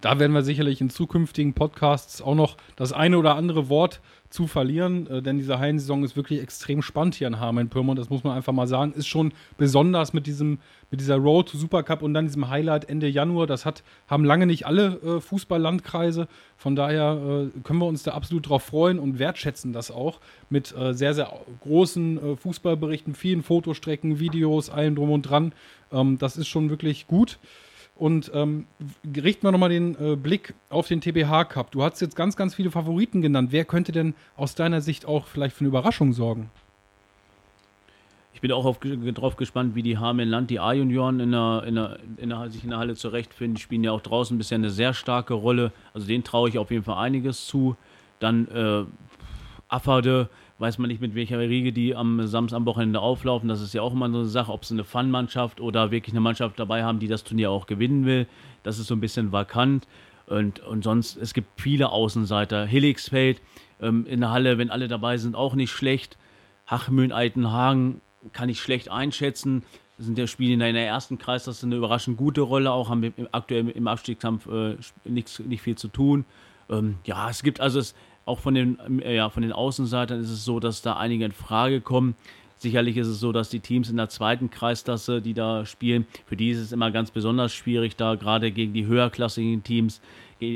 Da 0.00 0.18
werden 0.18 0.32
wir 0.32 0.42
sicherlich 0.42 0.80
in 0.80 0.90
zukünftigen 0.90 1.54
Podcasts 1.54 2.20
auch 2.20 2.34
noch 2.34 2.56
das 2.76 2.92
eine 2.92 3.18
oder 3.18 3.34
andere 3.34 3.68
Wort 3.68 4.00
zu 4.30 4.46
verlieren, 4.46 5.06
äh, 5.06 5.22
denn 5.22 5.38
diese 5.38 5.58
Hallensaison 5.58 6.04
ist 6.04 6.16
wirklich 6.16 6.40
extrem 6.40 6.82
spannend 6.82 7.14
hier 7.14 7.26
in 7.26 7.40
Hameln-Pyrmont, 7.40 7.98
das 7.98 8.10
muss 8.10 8.24
man 8.24 8.36
einfach 8.36 8.52
mal 8.52 8.66
sagen. 8.66 8.92
Ist 8.92 9.06
schon 9.06 9.32
besonders 9.58 10.12
mit 10.12 10.26
diesem, 10.26 10.58
mit 10.90 11.00
dieser 11.00 11.16
Road 11.16 11.50
to 11.50 11.58
Supercup 11.58 12.02
und 12.02 12.14
dann 12.14 12.26
diesem 12.26 12.48
Highlight 12.48 12.88
Ende 12.88 13.08
Januar. 13.08 13.46
Das 13.46 13.64
hat, 13.64 13.82
haben 14.08 14.24
lange 14.24 14.46
nicht 14.46 14.66
alle 14.66 14.96
äh, 14.96 15.20
Fußballlandkreise. 15.20 16.28
Von 16.56 16.76
daher 16.76 17.50
äh, 17.56 17.60
können 17.60 17.78
wir 17.78 17.86
uns 17.86 18.02
da 18.02 18.12
absolut 18.12 18.48
drauf 18.48 18.62
freuen 18.62 18.98
und 18.98 19.18
wertschätzen 19.18 19.72
das 19.72 19.90
auch 19.90 20.20
mit 20.50 20.74
äh, 20.76 20.94
sehr, 20.94 21.14
sehr 21.14 21.32
großen 21.60 22.32
äh, 22.32 22.36
Fußballberichten, 22.36 23.14
vielen 23.14 23.42
Fotostrecken, 23.42 24.18
Videos, 24.18 24.70
allem 24.70 24.94
drum 24.96 25.10
und 25.10 25.22
dran. 25.22 25.52
Ähm, 25.92 26.18
das 26.18 26.36
ist 26.36 26.48
schon 26.48 26.70
wirklich 26.70 27.06
gut. 27.06 27.38
Und 27.96 28.30
ähm, 28.34 28.66
richten 29.16 29.46
wir 29.46 29.52
nochmal 29.52 29.70
den 29.70 29.96
äh, 29.98 30.16
Blick 30.16 30.54
auf 30.68 30.86
den 30.86 31.00
TBH 31.00 31.46
Cup. 31.46 31.70
Du 31.70 31.82
hast 31.82 32.00
jetzt 32.00 32.14
ganz, 32.14 32.36
ganz 32.36 32.54
viele 32.54 32.70
Favoriten 32.70 33.22
genannt. 33.22 33.48
Wer 33.52 33.64
könnte 33.64 33.90
denn 33.90 34.14
aus 34.36 34.54
deiner 34.54 34.82
Sicht 34.82 35.06
auch 35.06 35.26
vielleicht 35.26 35.56
für 35.56 35.60
eine 35.60 35.68
Überraschung 35.68 36.12
sorgen? 36.12 36.50
Ich 38.34 38.42
bin 38.42 38.52
auch 38.52 38.66
auf, 38.66 38.80
drauf 38.80 39.36
gespannt, 39.36 39.74
wie 39.74 39.82
die 39.82 39.96
Hameln-Land, 39.96 40.50
die 40.50 40.60
A-Junioren 40.60 41.20
in 41.20 41.32
der, 41.32 41.64
in 41.66 41.74
der, 41.74 41.98
in 42.18 42.28
der, 42.28 42.50
sich 42.50 42.64
in 42.64 42.70
der 42.70 42.78
Halle 42.78 42.94
zurechtfinden. 42.94 43.54
Die 43.54 43.62
spielen 43.62 43.82
ja 43.82 43.92
auch 43.92 44.02
draußen 44.02 44.36
bisher 44.36 44.56
eine 44.56 44.68
sehr 44.68 44.92
starke 44.92 45.32
Rolle. 45.32 45.72
Also 45.94 46.06
denen 46.06 46.22
traue 46.22 46.50
ich 46.50 46.58
auf 46.58 46.70
jeden 46.70 46.84
Fall 46.84 47.02
einiges 47.02 47.46
zu. 47.46 47.76
Dann 48.20 48.46
äh, 48.48 48.84
Afferde, 49.68 50.28
weiß 50.58 50.78
man 50.78 50.88
nicht, 50.88 51.00
mit 51.00 51.14
welcher 51.14 51.38
Riege 51.38 51.72
die 51.72 51.94
am 51.94 52.26
Samstag 52.26 52.56
am 52.56 52.66
Wochenende 52.66 53.00
auflaufen. 53.00 53.48
Das 53.48 53.60
ist 53.60 53.74
ja 53.74 53.82
auch 53.82 53.92
immer 53.92 54.10
so 54.10 54.18
eine 54.18 54.26
Sache, 54.26 54.52
ob 54.52 54.64
sie 54.64 54.74
eine 54.74 54.84
Fun-Mannschaft 54.84 55.60
oder 55.60 55.90
wirklich 55.90 56.14
eine 56.14 56.20
Mannschaft 56.20 56.58
dabei 56.58 56.82
haben, 56.82 56.98
die 56.98 57.08
das 57.08 57.24
Turnier 57.24 57.50
auch 57.50 57.66
gewinnen 57.66 58.06
will. 58.06 58.26
Das 58.62 58.78
ist 58.78 58.86
so 58.86 58.94
ein 58.94 59.00
bisschen 59.00 59.32
vakant. 59.32 59.86
Und, 60.26 60.60
und 60.60 60.82
sonst, 60.82 61.16
es 61.16 61.34
gibt 61.34 61.60
viele 61.60 61.90
Außenseiter. 61.90 62.66
Hilligsfeld 62.66 63.40
ähm, 63.80 64.06
in 64.06 64.20
der 64.20 64.30
Halle, 64.30 64.58
wenn 64.58 64.70
alle 64.70 64.88
dabei 64.88 65.18
sind, 65.18 65.36
auch 65.36 65.54
nicht 65.54 65.70
schlecht. 65.70 66.16
Hachmühlen, 66.66 67.12
Altenhagen 67.12 68.00
kann 68.32 68.48
ich 68.48 68.60
schlecht 68.60 68.90
einschätzen. 68.90 69.62
Das 69.96 70.06
sind 70.06 70.18
ja 70.18 70.26
Spiele 70.26 70.52
in 70.52 70.74
der 70.74 70.86
ersten 70.86 71.16
Kreis, 71.16 71.44
das 71.44 71.58
ist 71.58 71.64
eine 71.64 71.76
überraschend 71.76 72.18
gute 72.18 72.42
Rolle, 72.42 72.70
auch 72.70 72.90
haben 72.90 73.00
wir 73.00 73.12
aktuell 73.32 73.70
im 73.70 73.88
Abstiegskampf 73.88 74.46
äh, 74.46 74.76
nichts, 75.04 75.38
nicht 75.38 75.62
viel 75.62 75.76
zu 75.76 75.88
tun. 75.88 76.26
Ähm, 76.68 76.98
ja, 77.04 77.30
es 77.30 77.42
gibt 77.42 77.60
also 77.60 77.78
es, 77.78 77.94
auch 78.26 78.40
von 78.40 78.54
den, 78.54 79.00
äh, 79.00 79.16
ja, 79.16 79.30
von 79.30 79.42
den 79.42 79.52
Außenseitern 79.52 80.20
ist 80.20 80.30
es 80.30 80.44
so, 80.44 80.60
dass 80.60 80.82
da 80.82 80.96
einige 80.96 81.24
in 81.24 81.32
Frage 81.32 81.80
kommen. 81.80 82.14
Sicherlich 82.58 82.96
ist 82.96 83.06
es 83.06 83.20
so, 83.20 83.32
dass 83.32 83.50
die 83.50 83.60
Teams 83.60 83.88
in 83.88 83.96
der 83.96 84.08
zweiten 84.08 84.50
Kreisklasse, 84.50 85.22
die 85.22 85.34
da 85.34 85.64
spielen, 85.64 86.06
für 86.26 86.36
die 86.36 86.50
ist 86.50 86.58
es 86.58 86.72
immer 86.72 86.90
ganz 86.90 87.10
besonders 87.10 87.54
schwierig, 87.54 87.96
da 87.96 88.14
gerade 88.14 88.50
gegen 88.50 88.72
die 88.72 88.86
höherklassigen 88.86 89.62
Teams, 89.62 90.00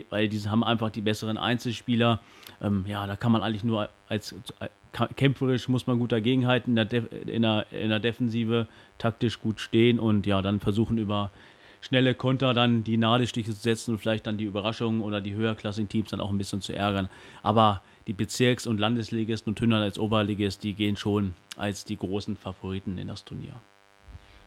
weil 0.08 0.28
diese 0.28 0.50
haben 0.50 0.64
einfach 0.64 0.90
die 0.90 1.02
besseren 1.02 1.38
Einzelspieler. 1.38 2.20
Ähm, 2.62 2.84
ja, 2.88 3.06
da 3.06 3.16
kann 3.16 3.32
man 3.32 3.42
eigentlich 3.42 3.64
nur 3.64 3.88
als 4.08 4.34
äh, 4.60 4.68
kämpferisch 5.16 5.68
muss 5.68 5.86
man 5.86 5.98
gut 5.98 6.10
dagegenhalten, 6.12 6.76
in 6.76 6.88
der, 6.88 7.12
in, 7.12 7.42
der, 7.42 7.66
in 7.70 7.90
der 7.90 8.00
Defensive 8.00 8.66
taktisch 8.98 9.40
gut 9.40 9.60
stehen 9.60 9.98
und 10.00 10.26
ja, 10.26 10.42
dann 10.42 10.58
versuchen 10.58 10.98
über 10.98 11.30
schnelle 11.80 12.14
Konter 12.14 12.54
dann 12.54 12.84
die 12.84 12.96
Nadelstiche 12.96 13.52
zu 13.52 13.60
setzen 13.60 13.92
und 13.92 13.98
vielleicht 13.98 14.26
dann 14.26 14.38
die 14.38 14.44
Überraschungen 14.44 15.00
oder 15.00 15.20
die 15.20 15.34
höherklassigen 15.34 15.88
Teams 15.88 16.10
dann 16.10 16.20
auch 16.20 16.30
ein 16.30 16.38
bisschen 16.38 16.60
zu 16.60 16.74
ärgern. 16.74 17.08
Aber 17.42 17.82
die 18.06 18.12
Bezirks- 18.12 18.66
und 18.66 18.78
Landesligisten 18.78 19.50
und 19.50 19.60
Hünnern 19.60 19.82
als 19.82 19.98
Oberligist, 19.98 20.62
die 20.62 20.74
gehen 20.74 20.96
schon 20.96 21.34
als 21.56 21.84
die 21.84 21.96
großen 21.96 22.36
Favoriten 22.36 22.98
in 22.98 23.08
das 23.08 23.24
Turnier. 23.24 23.54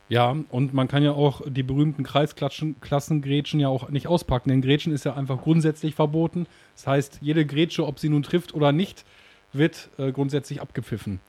Ja, 0.10 0.36
und 0.50 0.74
man 0.74 0.88
kann 0.88 1.02
ja 1.02 1.14
auch 1.14 1.42
die 1.48 1.64
berühmten 1.64 2.04
Kreisklassengrätschen 2.04 3.60
ja 3.60 3.70
auch 3.70 3.90
nicht 3.90 4.08
auspacken, 4.08 4.50
denn 4.50 4.62
Grätschen 4.62 4.94
ist 4.94 5.06
ja 5.06 5.16
einfach 5.16 5.42
grundsätzlich 5.42 5.96
verboten. 5.96 6.46
Das 6.76 6.88
heißt, 6.88 7.20
jede 7.22 7.46
Grätsche, 7.46 7.88
ob 7.88 8.00
sie 8.00 8.10
nun 8.10 8.22
trifft 8.22 8.54
oder 8.54 8.72
nicht, 8.72 9.06
wird 9.54 9.90
äh, 9.98 10.12
grundsätzlich 10.12 10.62
abgepfiffen. 10.62 11.20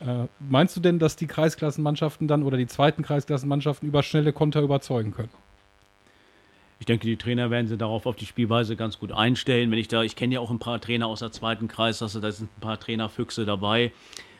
Äh, 0.00 0.26
meinst 0.40 0.76
du 0.76 0.80
denn, 0.80 0.98
dass 0.98 1.16
die 1.16 1.26
Kreisklassenmannschaften 1.26 2.26
dann 2.26 2.42
oder 2.42 2.56
die 2.56 2.66
zweiten 2.66 3.02
Kreisklassenmannschaften 3.02 3.88
über 3.88 4.02
schnelle 4.02 4.32
Konter 4.32 4.62
überzeugen 4.62 5.12
können? 5.12 5.30
Ich 6.84 6.86
denke, 6.86 7.06
die 7.06 7.16
Trainer 7.16 7.50
werden 7.50 7.66
sie 7.66 7.78
darauf 7.78 8.04
auf 8.04 8.14
die 8.14 8.26
Spielweise 8.26 8.76
ganz 8.76 8.98
gut 8.98 9.10
einstellen. 9.10 9.70
Wenn 9.70 9.78
ich 9.78 9.88
da, 9.88 10.02
ich 10.02 10.16
kenne 10.16 10.34
ja 10.34 10.40
auch 10.40 10.50
ein 10.50 10.58
paar 10.58 10.82
Trainer 10.82 11.06
aus 11.06 11.20
der 11.20 11.32
zweiten 11.32 11.66
Kreisklasse, 11.66 12.20
da 12.20 12.30
sind 12.30 12.50
ein 12.54 12.60
paar 12.60 12.78
Trainerfüchse 12.78 13.46
dabei. 13.46 13.90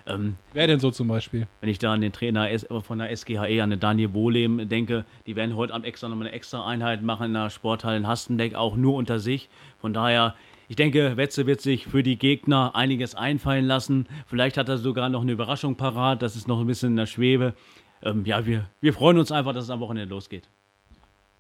Ähm, 0.07 0.37
Wer 0.53 0.67
denn 0.67 0.79
so 0.79 0.91
zum 0.91 1.09
Beispiel? 1.09 1.49
Wenn 1.63 1.71
ich 1.71 1.79
da 1.79 1.95
an 1.95 2.03
den 2.03 2.13
Trainer 2.13 2.47
von 2.83 2.99
der 2.99 3.17
SGHE, 3.17 3.63
an 3.63 3.71
den 3.71 3.81
Daniel 3.81 4.09
Bohlem 4.09 4.69
denke, 4.69 5.07
die 5.27 5.37
werden 5.37 5.57
heute 5.57 5.73
Abend 5.73 5.87
extra 5.87 6.11
nochmal 6.11 6.27
eine 6.27 6.37
extra 6.37 6.67
Einheit 6.67 7.01
machen 7.01 7.29
in 7.29 7.33
der 7.33 7.49
Sporthalle 7.49 7.97
in 7.97 8.07
Hastenbeck, 8.07 8.55
auch 8.55 8.77
nur 8.77 8.93
unter 8.97 9.21
sich. 9.21 9.49
Von 9.79 9.95
daher, 9.95 10.35
ich 10.69 10.77
denke, 10.77 11.17
Wetze 11.17 11.47
wird 11.47 11.63
sich 11.63 11.87
für 11.87 12.03
die 12.03 12.19
Gegner 12.19 12.75
einiges 12.75 13.15
einfallen 13.15 13.65
lassen. 13.65 14.07
Vielleicht 14.27 14.59
hat 14.59 14.69
er 14.69 14.77
sogar 14.77 15.09
noch 15.09 15.23
eine 15.23 15.33
Überraschung 15.33 15.77
parat, 15.77 16.21
das 16.21 16.37
ist 16.37 16.47
noch 16.47 16.61
ein 16.61 16.67
bisschen 16.67 16.91
in 16.91 16.97
der 16.97 17.07
Schwebe. 17.07 17.55
Ähm, 18.03 18.27
ja, 18.27 18.45
wir, 18.45 18.67
wir 18.83 18.93
freuen 18.93 19.17
uns 19.17 19.33
einfach, 19.33 19.55
dass 19.55 19.65
es 19.65 19.71
am 19.71 19.81
Wochenende 19.81 20.15
losgeht. 20.15 20.47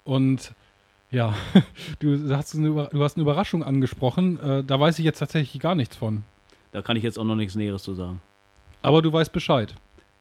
Und 0.04 0.54
ja, 1.14 1.34
du 2.00 2.34
hast, 2.34 2.54
eine, 2.54 2.68
du 2.68 3.02
hast 3.02 3.16
eine 3.16 3.22
Überraschung 3.22 3.62
angesprochen. 3.62 4.40
Äh, 4.40 4.64
da 4.64 4.78
weiß 4.78 4.98
ich 4.98 5.04
jetzt 5.04 5.20
tatsächlich 5.20 5.62
gar 5.62 5.74
nichts 5.74 5.96
von. 5.96 6.24
Da 6.72 6.82
kann 6.82 6.96
ich 6.96 7.04
jetzt 7.04 7.18
auch 7.18 7.24
noch 7.24 7.36
nichts 7.36 7.54
Näheres 7.54 7.84
zu 7.84 7.94
sagen. 7.94 8.20
Aber 8.82 9.00
du 9.00 9.12
weißt 9.12 9.32
Bescheid. 9.32 9.74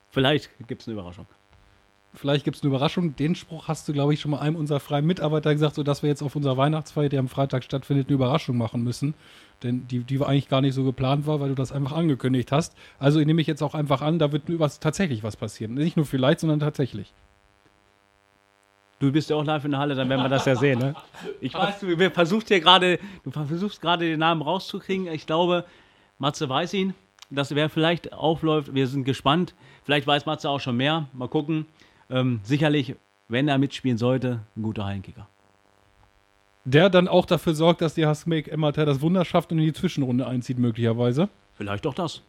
Vielleicht 0.09 0.49
gibt 0.67 0.83
es 0.83 0.87
eine 0.87 0.93
Überraschung. 0.93 1.25
Vielleicht 2.13 2.45
gibt 2.45 2.57
es 2.57 2.61
eine 2.61 2.69
Überraschung. 2.69 3.15
Den 3.15 3.33
Spruch 3.33 3.67
hast 3.67 3.87
du, 3.87 3.93
glaube 3.93 4.13
ich, 4.13 4.21
schon 4.21 4.29
mal 4.31 4.39
einem 4.39 4.55
unserer 4.55 4.79
freien 4.79 5.05
Mitarbeiter 5.07 5.51
gesagt, 5.51 5.73
sodass 5.73 6.03
wir 6.03 6.09
jetzt 6.09 6.21
auf 6.21 6.35
unserer 6.35 6.57
Weihnachtsfeier, 6.57 7.09
die 7.09 7.17
am 7.17 7.27
Freitag 7.27 7.63
stattfindet, 7.63 8.07
eine 8.07 8.13
Überraschung 8.13 8.55
machen 8.55 8.83
müssen. 8.83 9.15
Denn 9.63 9.87
die, 9.87 10.03
die 10.03 10.21
eigentlich 10.21 10.47
gar 10.47 10.61
nicht 10.61 10.75
so 10.75 10.83
geplant 10.83 11.25
war, 11.25 11.39
weil 11.39 11.49
du 11.49 11.55
das 11.55 11.71
einfach 11.71 11.93
angekündigt 11.93 12.51
hast. 12.51 12.75
Also 12.99 13.19
nehme 13.19 13.41
ich 13.41 13.47
jetzt 13.47 13.63
auch 13.63 13.73
einfach 13.73 14.03
an, 14.03 14.19
da 14.19 14.31
wird 14.31 14.43
was, 14.59 14.79
tatsächlich 14.79 15.23
was 15.23 15.35
passieren. 15.35 15.73
Nicht 15.73 15.97
nur 15.97 16.05
vielleicht, 16.05 16.41
sondern 16.41 16.59
tatsächlich. 16.59 17.11
Du 19.03 19.11
bist 19.11 19.29
ja 19.29 19.35
auch 19.35 19.43
live 19.43 19.65
in 19.65 19.71
der 19.71 19.79
Halle, 19.79 19.95
dann 19.95 20.07
werden 20.09 20.21
wir 20.21 20.29
das 20.29 20.45
ja 20.45 20.55
sehen. 20.55 20.79
Ne? 20.79 20.95
Ich 21.41 21.53
weiß, 21.53 21.79
du 21.81 22.09
versuchst 22.09 22.47
hier 22.47 22.61
gerade, 22.61 22.99
du 23.23 23.31
versuchst 23.31 23.81
gerade 23.81 24.05
den 24.05 24.19
Namen 24.19 24.41
rauszukriegen. 24.41 25.07
Ich 25.07 25.25
glaube, 25.25 25.65
Matze 26.17 26.47
weiß 26.47 26.73
ihn 26.73 26.93
dass 27.29 27.55
wer 27.55 27.69
vielleicht 27.69 28.13
aufläuft. 28.13 28.73
Wir 28.73 28.87
sind 28.87 29.03
gespannt. 29.03 29.53
Vielleicht 29.83 30.07
weiß 30.07 30.25
Matze 30.25 30.49
auch 30.49 30.59
schon 30.59 30.77
mehr. 30.77 31.07
Mal 31.13 31.27
gucken. 31.27 31.65
Ähm, 32.09 32.39
sicherlich, 32.43 32.95
wenn 33.27 33.47
er 33.47 33.57
mitspielen 33.57 33.97
sollte, 33.97 34.41
ein 34.55 34.63
guter 34.63 34.85
Hallenkicker. 34.85 35.27
Der 36.65 36.89
dann 36.89 37.07
auch 37.07 37.25
dafür 37.25 37.55
sorgt, 37.55 37.81
dass 37.81 37.95
die 37.95 38.05
Hasmake 38.05 38.49
Emmerter 38.51 38.85
das 38.85 39.01
Wunder 39.01 39.25
schafft 39.25 39.51
und 39.51 39.59
in 39.59 39.65
die 39.65 39.73
Zwischenrunde 39.73 40.27
einzieht, 40.27 40.59
möglicherweise. 40.59 41.29
Vielleicht 41.55 41.85
auch 41.87 41.93
das. 41.93 42.21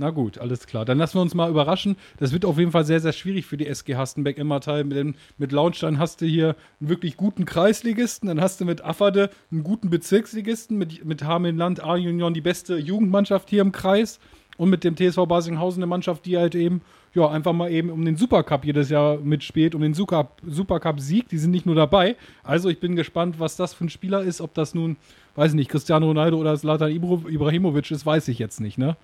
Na 0.00 0.08
gut, 0.08 0.38
alles 0.38 0.66
klar. 0.66 0.86
Dann 0.86 0.96
lassen 0.96 1.18
wir 1.18 1.20
uns 1.20 1.34
mal 1.34 1.50
überraschen. 1.50 1.94
Das 2.16 2.32
wird 2.32 2.46
auf 2.46 2.58
jeden 2.58 2.70
Fall 2.72 2.86
sehr, 2.86 3.00
sehr 3.00 3.12
schwierig 3.12 3.44
für 3.44 3.58
die 3.58 3.66
SG 3.66 3.96
Hastenbeck 3.96 4.38
Immertal. 4.38 4.82
Mit, 4.84 5.14
mit 5.36 5.52
Launstein 5.52 5.98
hast 5.98 6.22
du 6.22 6.24
hier 6.24 6.56
einen 6.80 6.88
wirklich 6.88 7.18
guten 7.18 7.44
Kreisligisten, 7.44 8.28
dann 8.28 8.40
hast 8.40 8.62
du 8.62 8.64
mit 8.64 8.82
Afferde 8.82 9.28
einen 9.52 9.62
guten 9.62 9.90
Bezirksligisten, 9.90 10.78
mit, 10.78 11.04
mit 11.04 11.22
Hameln-Land 11.22 11.84
A-Union 11.84 12.32
die 12.32 12.40
beste 12.40 12.78
Jugendmannschaft 12.78 13.50
hier 13.50 13.60
im 13.60 13.72
Kreis 13.72 14.20
und 14.56 14.70
mit 14.70 14.84
dem 14.84 14.96
TSV 14.96 15.26
Basinghausen 15.28 15.82
eine 15.82 15.88
Mannschaft, 15.88 16.24
die 16.24 16.38
halt 16.38 16.54
eben 16.54 16.80
ja, 17.12 17.28
einfach 17.28 17.52
mal 17.52 17.70
eben 17.70 17.90
um 17.90 18.02
den 18.02 18.16
Supercup 18.16 18.64
jedes 18.64 18.88
Jahr 18.88 19.18
mitspielt, 19.18 19.74
um 19.74 19.82
den 19.82 19.92
Supercup-Sieg. 19.92 21.28
Die 21.28 21.36
sind 21.36 21.50
nicht 21.50 21.66
nur 21.66 21.74
dabei. 21.74 22.16
Also 22.42 22.70
ich 22.70 22.80
bin 22.80 22.96
gespannt, 22.96 23.38
was 23.38 23.56
das 23.56 23.74
für 23.74 23.84
ein 23.84 23.90
Spieler 23.90 24.22
ist. 24.22 24.40
Ob 24.40 24.54
das 24.54 24.74
nun, 24.74 24.96
weiß 25.34 25.50
ich 25.50 25.56
nicht, 25.56 25.70
Cristiano 25.70 26.06
Ronaldo 26.06 26.38
oder 26.38 26.56
Zlatan 26.56 26.90
Ibrahimovic 26.90 27.90
ist, 27.90 28.06
weiß 28.06 28.28
ich 28.28 28.38
jetzt 28.38 28.62
nicht, 28.62 28.78
ne? 28.78 28.96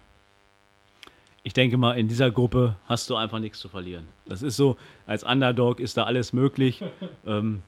Ich 1.47 1.53
denke 1.53 1.77
mal, 1.77 1.93
in 1.93 2.09
dieser 2.09 2.33
Gruppe 2.33 2.75
hast 2.87 3.09
du 3.09 3.15
einfach 3.15 3.39
nichts 3.39 3.61
zu 3.61 3.69
verlieren. 3.69 4.09
Das 4.27 4.43
ist 4.43 4.57
so, 4.57 4.77
als 5.07 5.23
Underdog 5.23 5.79
ist 5.79 5.97
da 5.97 6.03
alles 6.03 6.33
möglich. 6.33 6.83
ähm, 7.27 7.63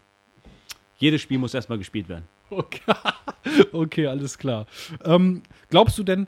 jedes 0.97 1.20
Spiel 1.20 1.38
muss 1.38 1.54
erstmal 1.54 1.78
gespielt 1.78 2.08
werden. 2.08 2.25
Okay, 2.50 2.80
okay 3.73 4.06
alles 4.08 4.37
klar. 4.37 4.66
Ähm, 5.04 5.44
glaubst 5.70 5.97
du 5.97 6.02
denn, 6.02 6.26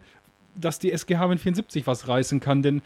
dass 0.55 0.79
die 0.79 0.93
SGH 0.93 1.27
mit 1.27 1.41
74 1.41 1.89
was 1.89 2.07
reißen 2.07 2.39
kann? 2.39 2.63
Denn 2.63 2.83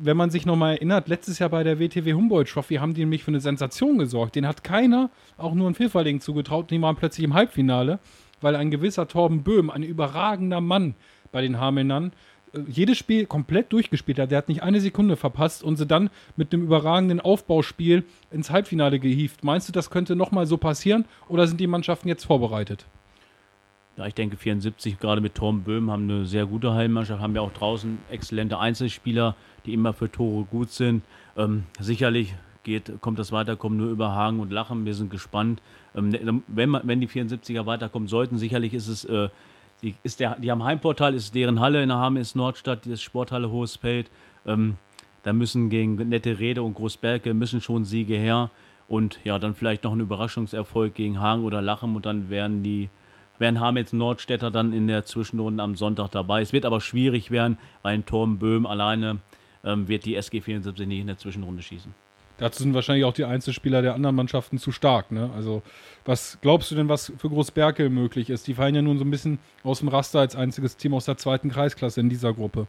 wenn 0.00 0.16
man 0.16 0.30
sich 0.30 0.44
nochmal 0.44 0.72
erinnert, 0.72 1.06
letztes 1.06 1.38
Jahr 1.38 1.50
bei 1.50 1.62
der 1.62 1.78
WTW 1.78 2.12
Humboldt 2.14 2.50
Trophy 2.50 2.76
haben 2.76 2.94
die 2.94 3.02
nämlich 3.02 3.22
für 3.22 3.30
eine 3.30 3.40
Sensation 3.40 3.96
gesorgt. 3.96 4.34
Den 4.34 4.44
hat 4.44 4.64
keiner 4.64 5.10
auch 5.38 5.54
nur 5.54 5.70
ein 5.70 5.76
Vielfältigen 5.76 6.20
zugetraut. 6.20 6.72
Die 6.72 6.82
waren 6.82 6.96
plötzlich 6.96 7.24
im 7.24 7.34
Halbfinale, 7.34 8.00
weil 8.40 8.56
ein 8.56 8.72
gewisser 8.72 9.06
Torben 9.06 9.44
Böhm, 9.44 9.70
ein 9.70 9.84
überragender 9.84 10.60
Mann 10.60 10.96
bei 11.30 11.42
den 11.42 11.60
Hamelnern, 11.60 12.12
jedes 12.66 12.98
Spiel 12.98 13.26
komplett 13.26 13.72
durchgespielt 13.72 14.18
hat. 14.18 14.30
Der 14.30 14.38
hat 14.38 14.48
nicht 14.48 14.62
eine 14.62 14.80
Sekunde 14.80 15.16
verpasst 15.16 15.62
und 15.62 15.76
sie 15.76 15.86
dann 15.86 16.10
mit 16.36 16.52
einem 16.52 16.62
überragenden 16.64 17.20
Aufbauspiel 17.20 18.04
ins 18.30 18.50
Halbfinale 18.50 18.98
gehievt. 18.98 19.44
Meinst 19.44 19.68
du, 19.68 19.72
das 19.72 19.90
könnte 19.90 20.16
nochmal 20.16 20.46
so 20.46 20.56
passieren 20.56 21.04
oder 21.28 21.46
sind 21.46 21.60
die 21.60 21.66
Mannschaften 21.66 22.08
jetzt 22.08 22.24
vorbereitet? 22.24 22.86
Ja, 23.96 24.06
ich 24.06 24.14
denke 24.14 24.36
74, 24.36 24.98
gerade 24.98 25.20
mit 25.20 25.34
Torben 25.34 25.62
Böhm, 25.62 25.90
haben 25.90 26.04
eine 26.04 26.24
sehr 26.24 26.46
gute 26.46 26.72
Heimmannschaft, 26.72 27.20
haben 27.20 27.34
ja 27.34 27.42
auch 27.42 27.52
draußen 27.52 27.98
exzellente 28.10 28.58
Einzelspieler, 28.58 29.36
die 29.66 29.74
immer 29.74 29.92
für 29.92 30.10
Tore 30.10 30.44
gut 30.44 30.70
sind. 30.70 31.02
Ähm, 31.36 31.64
sicherlich 31.78 32.34
geht, 32.62 33.00
kommt 33.00 33.18
das 33.18 33.32
Weiterkommen 33.32 33.78
nur 33.78 33.90
über 33.90 34.12
Hagen 34.12 34.40
und 34.40 34.52
Lachen. 34.52 34.84
Wir 34.86 34.94
sind 34.94 35.10
gespannt. 35.10 35.60
Ähm, 35.94 36.42
wenn, 36.46 36.68
man, 36.68 36.82
wenn 36.84 37.00
die 37.00 37.08
74er 37.08 37.66
weiterkommen 37.66 38.08
sollten, 38.08 38.38
sicherlich 38.38 38.74
ist 38.74 38.88
es 38.88 39.04
äh, 39.04 39.28
die, 39.82 39.94
ist 40.02 40.20
der, 40.20 40.36
die 40.38 40.50
haben 40.50 40.62
Heimportal, 40.62 41.14
ist 41.14 41.34
deren 41.34 41.60
Halle 41.60 41.82
in 41.82 41.88
der 41.88 41.98
Hameln 41.98 42.26
Nordstadt, 42.34 42.84
die 42.84 42.92
ist 42.92 43.02
Sporthalle 43.02 43.50
Hohesfeld. 43.50 44.10
Ähm, 44.46 44.76
da 45.22 45.32
müssen 45.32 45.68
gegen 45.70 45.96
Nette 45.96 46.38
Rede 46.38 46.62
und 46.62 46.74
Großberke 46.74 47.34
müssen 47.34 47.60
schon 47.60 47.84
Siege 47.84 48.16
her. 48.16 48.50
Und 48.88 49.20
ja, 49.24 49.38
dann 49.38 49.54
vielleicht 49.54 49.84
noch 49.84 49.92
ein 49.92 50.00
Überraschungserfolg 50.00 50.94
gegen 50.94 51.20
Hagen 51.20 51.44
oder 51.44 51.62
Lachem 51.62 51.94
und 51.94 52.06
dann 52.06 52.28
wären 52.28 52.62
die 52.62 52.88
wären 53.38 53.58
Hamelns 53.58 53.92
Nordstädter 53.92 54.50
dann 54.50 54.72
in 54.72 54.86
der 54.86 55.06
Zwischenrunde 55.06 55.62
am 55.62 55.74
Sonntag 55.74 56.10
dabei. 56.10 56.42
Es 56.42 56.52
wird 56.52 56.66
aber 56.66 56.80
schwierig 56.80 57.30
werden, 57.30 57.56
weil 57.82 57.94
ein 57.94 58.04
Torben 58.04 58.38
Böhm 58.38 58.66
alleine 58.66 59.18
ähm, 59.64 59.88
wird 59.88 60.04
die 60.04 60.14
SG 60.14 60.42
74 60.42 60.86
nicht 60.86 61.00
in 61.00 61.06
der 61.06 61.16
Zwischenrunde 61.16 61.62
schießen. 61.62 61.94
Dazu 62.40 62.62
sind 62.62 62.72
wahrscheinlich 62.72 63.04
auch 63.04 63.12
die 63.12 63.24
Einzelspieler 63.24 63.82
der 63.82 63.94
anderen 63.94 64.16
Mannschaften 64.16 64.56
zu 64.56 64.72
stark. 64.72 65.12
Ne? 65.12 65.30
Also, 65.36 65.62
was 66.06 66.38
glaubst 66.40 66.70
du 66.70 66.74
denn, 66.74 66.88
was 66.88 67.12
für 67.18 67.28
Großberke 67.28 67.90
möglich 67.90 68.30
ist? 68.30 68.48
Die 68.48 68.54
fallen 68.54 68.74
ja 68.74 68.80
nun 68.80 68.98
so 68.98 69.04
ein 69.04 69.10
bisschen 69.10 69.38
aus 69.62 69.80
dem 69.80 69.88
Raster 69.88 70.20
als 70.20 70.34
einziges 70.34 70.78
Team 70.78 70.94
aus 70.94 71.04
der 71.04 71.18
zweiten 71.18 71.50
Kreisklasse 71.50 72.00
in 72.00 72.08
dieser 72.08 72.32
Gruppe. 72.32 72.66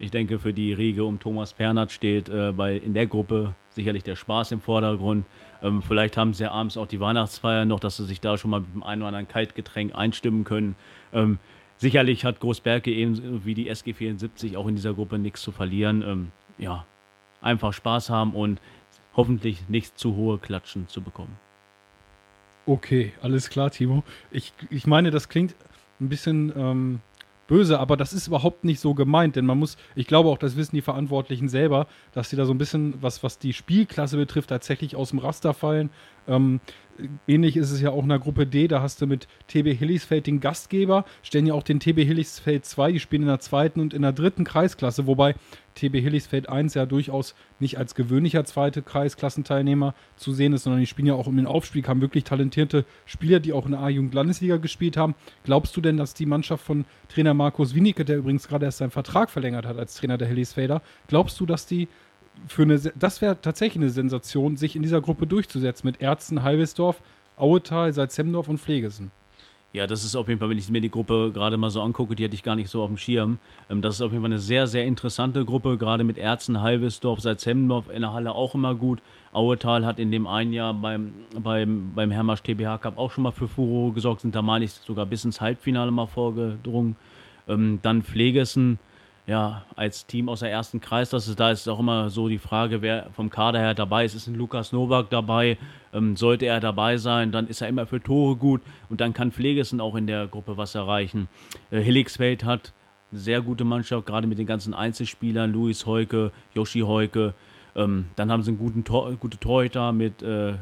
Ich 0.00 0.10
denke, 0.10 0.40
für 0.40 0.52
die 0.52 0.72
Riege 0.72 1.04
um 1.04 1.20
Thomas 1.20 1.52
Pernert 1.52 1.92
steht 1.92 2.28
äh, 2.28 2.52
bei, 2.52 2.76
in 2.76 2.92
der 2.92 3.06
Gruppe 3.06 3.54
sicherlich 3.70 4.02
der 4.02 4.16
Spaß 4.16 4.50
im 4.50 4.60
Vordergrund. 4.60 5.26
Ähm, 5.62 5.80
vielleicht 5.80 6.16
haben 6.16 6.34
sie 6.34 6.42
ja 6.44 6.50
abends 6.50 6.76
auch 6.76 6.86
die 6.86 6.98
Weihnachtsfeier 6.98 7.64
noch, 7.64 7.78
dass 7.78 7.98
sie 7.98 8.04
sich 8.04 8.20
da 8.20 8.36
schon 8.36 8.50
mal 8.50 8.60
mit 8.60 8.74
dem 8.74 8.82
einen 8.82 9.02
oder 9.02 9.08
anderen 9.08 9.28
Kaltgetränk 9.28 9.94
einstimmen 9.94 10.42
können. 10.42 10.74
Ähm, 11.12 11.38
sicherlich 11.76 12.24
hat 12.24 12.40
Großberke 12.40 12.92
eben 12.92 13.44
wie 13.44 13.54
die 13.54 13.68
SG 13.68 13.92
74 13.92 14.56
auch 14.56 14.66
in 14.66 14.74
dieser 14.74 14.94
Gruppe 14.94 15.18
nichts 15.20 15.42
zu 15.42 15.52
verlieren. 15.52 16.02
Ähm, 16.02 16.32
ja, 16.58 16.84
einfach 17.40 17.72
Spaß 17.72 18.10
haben 18.10 18.34
und 18.34 18.60
hoffentlich 19.18 19.68
nicht 19.68 19.98
zu 19.98 20.14
hohe 20.14 20.38
Klatschen 20.38 20.86
zu 20.86 21.02
bekommen. 21.02 21.36
Okay, 22.66 23.12
alles 23.20 23.50
klar, 23.50 23.70
Timo. 23.70 24.04
Ich, 24.30 24.52
ich 24.70 24.86
meine, 24.86 25.10
das 25.10 25.28
klingt 25.28 25.56
ein 26.00 26.08
bisschen 26.08 26.52
ähm, 26.56 27.00
böse, 27.48 27.80
aber 27.80 27.96
das 27.96 28.12
ist 28.12 28.28
überhaupt 28.28 28.62
nicht 28.62 28.78
so 28.78 28.94
gemeint, 28.94 29.34
denn 29.34 29.44
man 29.44 29.58
muss, 29.58 29.76
ich 29.96 30.06
glaube 30.06 30.28
auch, 30.28 30.38
das 30.38 30.56
wissen 30.56 30.76
die 30.76 30.82
Verantwortlichen 30.82 31.48
selber, 31.48 31.88
dass 32.12 32.30
sie 32.30 32.36
da 32.36 32.44
so 32.44 32.54
ein 32.54 32.58
bisschen, 32.58 32.94
was, 33.02 33.24
was 33.24 33.40
die 33.40 33.52
Spielklasse 33.52 34.16
betrifft, 34.16 34.50
tatsächlich 34.50 34.94
aus 34.94 35.10
dem 35.10 35.18
Raster 35.18 35.52
fallen. 35.52 35.90
Ähm, 36.28 36.60
ähnlich 37.26 37.56
ist 37.56 37.72
es 37.72 37.80
ja 37.80 37.90
auch 37.90 38.02
in 38.02 38.10
der 38.10 38.18
Gruppe 38.20 38.46
D, 38.46 38.68
da 38.68 38.82
hast 38.82 39.00
du 39.00 39.06
mit 39.06 39.26
TB 39.48 39.76
Hillisfeld 39.76 40.26
den 40.26 40.38
Gastgeber, 40.40 41.04
stellen 41.22 41.46
ja 41.46 41.54
auch 41.54 41.62
den 41.62 41.80
TB 41.80 42.04
Hillisfeld 42.04 42.64
2, 42.64 42.92
die 42.92 43.00
spielen 43.00 43.22
in 43.22 43.28
der 43.28 43.40
zweiten 43.40 43.80
und 43.80 43.94
in 43.94 44.02
der 44.02 44.12
dritten 44.12 44.44
Kreisklasse, 44.44 45.06
wobei 45.06 45.34
TB 45.78 46.00
Hillisfeld 46.00 46.48
1 46.48 46.74
ja 46.74 46.86
durchaus 46.86 47.34
nicht 47.60 47.78
als 47.78 47.94
gewöhnlicher 47.94 48.44
zweite 48.44 48.82
Kreisklassenteilnehmer 48.82 49.94
zu 50.16 50.32
sehen 50.32 50.52
ist, 50.52 50.64
sondern 50.64 50.80
die 50.80 50.86
spielen 50.86 51.06
ja 51.06 51.14
auch 51.14 51.26
um 51.26 51.36
den 51.36 51.46
Aufstieg, 51.46 51.88
haben 51.88 52.00
wirklich 52.00 52.24
talentierte 52.24 52.84
Spieler, 53.06 53.40
die 53.40 53.52
auch 53.52 53.64
in 53.64 53.72
der 53.72 53.80
A-Jugend-Landesliga 53.80 54.56
gespielt 54.56 54.96
haben. 54.96 55.14
Glaubst 55.44 55.76
du 55.76 55.80
denn, 55.80 55.96
dass 55.96 56.14
die 56.14 56.26
Mannschaft 56.26 56.64
von 56.64 56.84
Trainer 57.08 57.34
Markus 57.34 57.74
Wienicke, 57.74 58.04
der 58.04 58.18
übrigens 58.18 58.48
gerade 58.48 58.66
erst 58.66 58.78
seinen 58.78 58.90
Vertrag 58.90 59.30
verlängert 59.30 59.66
hat 59.66 59.78
als 59.78 59.94
Trainer 59.94 60.18
der 60.18 60.28
Hillisfelder, 60.28 60.82
glaubst 61.06 61.38
du, 61.40 61.46
dass 61.46 61.66
die 61.66 61.88
für 62.46 62.62
eine, 62.62 62.78
das 62.78 63.20
wäre 63.20 63.40
tatsächlich 63.40 63.82
eine 63.82 63.90
Sensation, 63.90 64.56
sich 64.56 64.76
in 64.76 64.82
dieser 64.82 65.00
Gruppe 65.00 65.26
durchzusetzen 65.26 65.86
mit 65.86 66.00
Ärzten, 66.00 66.42
Halbesdorf, 66.42 67.00
Auetal, 67.36 67.92
Salzemdorf 67.92 68.48
und 68.48 68.58
Pflegesen. 68.58 69.10
Ja, 69.74 69.86
das 69.86 70.02
ist 70.02 70.16
auf 70.16 70.28
jeden 70.28 70.40
Fall, 70.40 70.48
wenn 70.48 70.56
ich 70.56 70.70
mir 70.70 70.80
die 70.80 70.90
Gruppe 70.90 71.30
gerade 71.32 71.58
mal 71.58 71.68
so 71.68 71.82
angucke, 71.82 72.16
die 72.16 72.24
hatte 72.24 72.34
ich 72.34 72.42
gar 72.42 72.56
nicht 72.56 72.70
so 72.70 72.82
auf 72.82 72.88
dem 72.88 72.96
Schirm. 72.96 73.38
Ähm, 73.68 73.82
das 73.82 73.96
ist 73.96 74.00
auf 74.00 74.12
jeden 74.12 74.22
Fall 74.22 74.30
eine 74.30 74.38
sehr, 74.38 74.66
sehr 74.66 74.86
interessante 74.86 75.44
Gruppe, 75.44 75.76
gerade 75.76 76.04
mit 76.04 76.16
Ärzten, 76.16 76.62
Halbesdorf, 76.62 77.20
Salzemdorf 77.20 77.90
in 77.90 78.00
der 78.00 78.14
Halle 78.14 78.32
auch 78.32 78.54
immer 78.54 78.74
gut. 78.74 79.00
Auetal 79.30 79.84
hat 79.84 79.98
in 79.98 80.10
dem 80.10 80.26
einen 80.26 80.54
Jahr 80.54 80.72
beim, 80.72 81.12
beim, 81.38 81.92
beim 81.94 82.10
Hermarsch 82.10 82.42
TBH 82.42 82.78
Cup 82.78 82.96
auch 82.96 83.10
schon 83.10 83.24
mal 83.24 83.30
für 83.30 83.46
Furore 83.46 83.92
gesorgt, 83.92 84.22
sind 84.22 84.34
da 84.34 84.40
meine 84.40 84.64
ich 84.64 84.72
sogar 84.72 85.04
bis 85.04 85.26
ins 85.26 85.42
Halbfinale 85.42 85.90
mal 85.90 86.06
vorgedrungen. 86.06 86.96
Ähm, 87.46 87.78
dann 87.82 88.02
Pflegesen, 88.02 88.78
ja, 89.28 89.62
als 89.76 90.06
Team 90.06 90.30
aus 90.30 90.40
der 90.40 90.50
ersten 90.50 90.80
Kreis, 90.80 91.10
das 91.10 91.28
ist, 91.28 91.38
da 91.38 91.50
ist 91.50 91.68
auch 91.68 91.78
immer 91.78 92.08
so 92.08 92.28
die 92.28 92.38
Frage, 92.38 92.80
wer 92.80 93.10
vom 93.12 93.28
Kader 93.28 93.58
her 93.58 93.74
dabei 93.74 94.06
ist. 94.06 94.14
Ist 94.14 94.26
ein 94.26 94.34
Lukas 94.34 94.72
Nowak 94.72 95.10
dabei? 95.10 95.58
Ähm, 95.92 96.16
sollte 96.16 96.46
er 96.46 96.60
dabei 96.60 96.96
sein, 96.96 97.30
dann 97.30 97.46
ist 97.46 97.60
er 97.60 97.68
immer 97.68 97.84
für 97.84 98.02
Tore 98.02 98.36
gut 98.36 98.62
und 98.88 99.02
dann 99.02 99.12
kann 99.12 99.30
Pflegesen 99.30 99.82
auch 99.82 99.96
in 99.96 100.06
der 100.06 100.28
Gruppe 100.28 100.56
was 100.56 100.74
erreichen. 100.74 101.28
Äh, 101.70 101.80
Hilligsfeld 101.80 102.42
hat 102.42 102.72
eine 103.12 103.20
sehr 103.20 103.42
gute 103.42 103.64
Mannschaft, 103.64 104.06
gerade 104.06 104.26
mit 104.26 104.38
den 104.38 104.46
ganzen 104.46 104.72
Einzelspielern, 104.72 105.52
Luis 105.52 105.84
Heuke, 105.84 106.32
Yoshi 106.54 106.80
Heuke. 106.80 107.34
Ähm, 107.76 108.06
dann 108.16 108.32
haben 108.32 108.42
sie 108.42 108.52
einen 108.52 108.58
guten 108.58 108.84
Tor, 108.84 109.12
gute 109.12 109.36
Torhüter 109.36 109.92
mit 109.92 110.22
äh, 110.22 110.54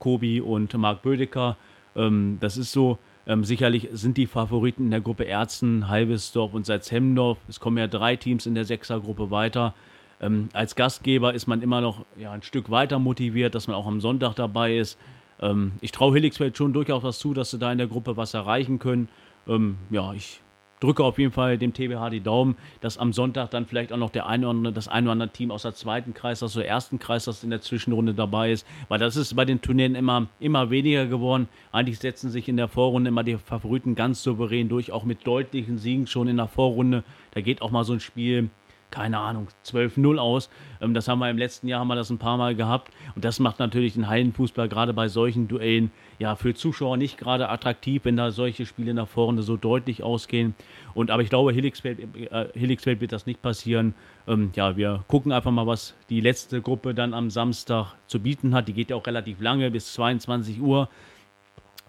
Kobi 0.00 0.40
und 0.40 0.74
Marc 0.74 1.02
Bödecker. 1.02 1.56
Ähm, 1.94 2.38
das 2.40 2.56
ist 2.56 2.72
so, 2.72 2.98
ähm, 3.28 3.44
sicherlich 3.44 3.88
sind 3.92 4.16
die 4.16 4.26
Favoriten 4.26 4.86
in 4.86 4.90
der 4.90 5.02
Gruppe 5.02 5.28
Erzen, 5.28 5.88
Halbesdorf 5.88 6.54
und 6.54 6.64
Salzhemdorf. 6.64 7.36
Es 7.46 7.60
kommen 7.60 7.76
ja 7.76 7.86
drei 7.86 8.16
Teams 8.16 8.46
in 8.46 8.54
der 8.54 8.64
Sechsergruppe 8.64 9.30
weiter. 9.30 9.74
Ähm, 10.20 10.48
als 10.54 10.74
Gastgeber 10.74 11.34
ist 11.34 11.46
man 11.46 11.60
immer 11.60 11.82
noch 11.82 12.06
ja, 12.16 12.32
ein 12.32 12.42
Stück 12.42 12.70
weiter 12.70 12.98
motiviert, 12.98 13.54
dass 13.54 13.68
man 13.68 13.76
auch 13.76 13.86
am 13.86 14.00
Sonntag 14.00 14.34
dabei 14.34 14.78
ist. 14.78 14.98
Ähm, 15.40 15.72
ich 15.82 15.92
traue 15.92 16.14
Helixfeld 16.14 16.56
schon 16.56 16.72
durchaus 16.72 17.02
was 17.02 17.18
zu, 17.18 17.34
dass 17.34 17.50
sie 17.50 17.58
da 17.58 17.70
in 17.70 17.78
der 17.78 17.86
Gruppe 17.86 18.16
was 18.16 18.32
erreichen 18.32 18.78
können. 18.78 19.08
Ähm, 19.46 19.76
ja, 19.90 20.14
ich 20.14 20.40
drücke 20.80 21.04
auf 21.04 21.18
jeden 21.18 21.32
Fall 21.32 21.58
dem 21.58 21.72
TBH 21.72 22.10
die 22.10 22.20
Daumen, 22.20 22.56
dass 22.80 22.98
am 22.98 23.12
Sonntag 23.12 23.50
dann 23.50 23.66
vielleicht 23.66 23.92
auch 23.92 23.96
noch 23.96 24.10
der 24.10 24.26
eine 24.26 24.48
oder 24.48 24.72
das 24.72 24.88
eine 24.88 25.06
oder 25.06 25.12
andere 25.12 25.28
Team 25.30 25.50
aus 25.50 25.62
der 25.62 25.74
zweiten 25.74 26.14
Kreis, 26.14 26.42
aus 26.42 26.54
der 26.54 26.68
ersten 26.68 26.98
Kreis, 26.98 27.24
das 27.24 27.44
in 27.44 27.50
der 27.50 27.60
Zwischenrunde 27.60 28.14
dabei 28.14 28.52
ist. 28.52 28.66
Weil 28.88 28.98
das 28.98 29.16
ist 29.16 29.34
bei 29.34 29.44
den 29.44 29.60
Turnieren 29.60 29.94
immer, 29.94 30.26
immer 30.40 30.70
weniger 30.70 31.06
geworden. 31.06 31.48
Eigentlich 31.72 31.98
setzen 31.98 32.30
sich 32.30 32.48
in 32.48 32.56
der 32.56 32.68
Vorrunde 32.68 33.08
immer 33.08 33.24
die 33.24 33.36
Favoriten 33.36 33.94
ganz 33.94 34.22
souverän 34.22 34.68
durch, 34.68 34.92
auch 34.92 35.04
mit 35.04 35.26
deutlichen 35.26 35.78
Siegen 35.78 36.06
schon 36.06 36.28
in 36.28 36.36
der 36.36 36.48
Vorrunde. 36.48 37.04
Da 37.32 37.40
geht 37.40 37.62
auch 37.62 37.70
mal 37.70 37.84
so 37.84 37.92
ein 37.92 38.00
Spiel 38.00 38.50
keine 38.90 39.18
Ahnung, 39.18 39.48
12-0 39.64 40.18
aus. 40.18 40.50
Ähm, 40.80 40.94
das 40.94 41.08
haben 41.08 41.18
wir 41.18 41.30
im 41.30 41.38
letzten 41.38 41.68
Jahr 41.68 41.80
haben 41.80 41.88
wir 41.88 41.94
das 41.94 42.10
ein 42.10 42.18
paar 42.18 42.36
Mal 42.36 42.54
gehabt. 42.54 42.92
Und 43.14 43.24
das 43.24 43.38
macht 43.38 43.58
natürlich 43.58 43.94
den 43.94 44.08
Hallenfußball 44.08 44.68
gerade 44.68 44.92
bei 44.92 45.08
solchen 45.08 45.48
Duellen 45.48 45.90
ja 46.18 46.36
für 46.36 46.54
Zuschauer 46.54 46.96
nicht 46.96 47.18
gerade 47.18 47.48
attraktiv, 47.48 48.04
wenn 48.04 48.16
da 48.16 48.30
solche 48.30 48.66
Spiele 48.66 48.94
nach 48.94 49.08
vorne 49.08 49.42
so 49.42 49.56
deutlich 49.56 50.02
ausgehen. 50.02 50.54
Und 50.94 51.10
aber 51.10 51.22
ich 51.22 51.30
glaube, 51.30 51.52
Helixfeld, 51.52 52.00
äh, 52.00 53.00
wird 53.00 53.12
das 53.12 53.26
nicht 53.26 53.42
passieren. 53.42 53.94
Ähm, 54.26 54.50
ja, 54.54 54.76
wir 54.76 55.04
gucken 55.08 55.32
einfach 55.32 55.50
mal, 55.50 55.66
was 55.66 55.94
die 56.08 56.20
letzte 56.20 56.60
Gruppe 56.60 56.94
dann 56.94 57.14
am 57.14 57.30
Samstag 57.30 57.94
zu 58.06 58.20
bieten 58.20 58.54
hat. 58.54 58.68
Die 58.68 58.72
geht 58.72 58.90
ja 58.90 58.96
auch 58.96 59.06
relativ 59.06 59.40
lange, 59.40 59.70
bis 59.70 59.92
22 59.92 60.60
Uhr. 60.60 60.88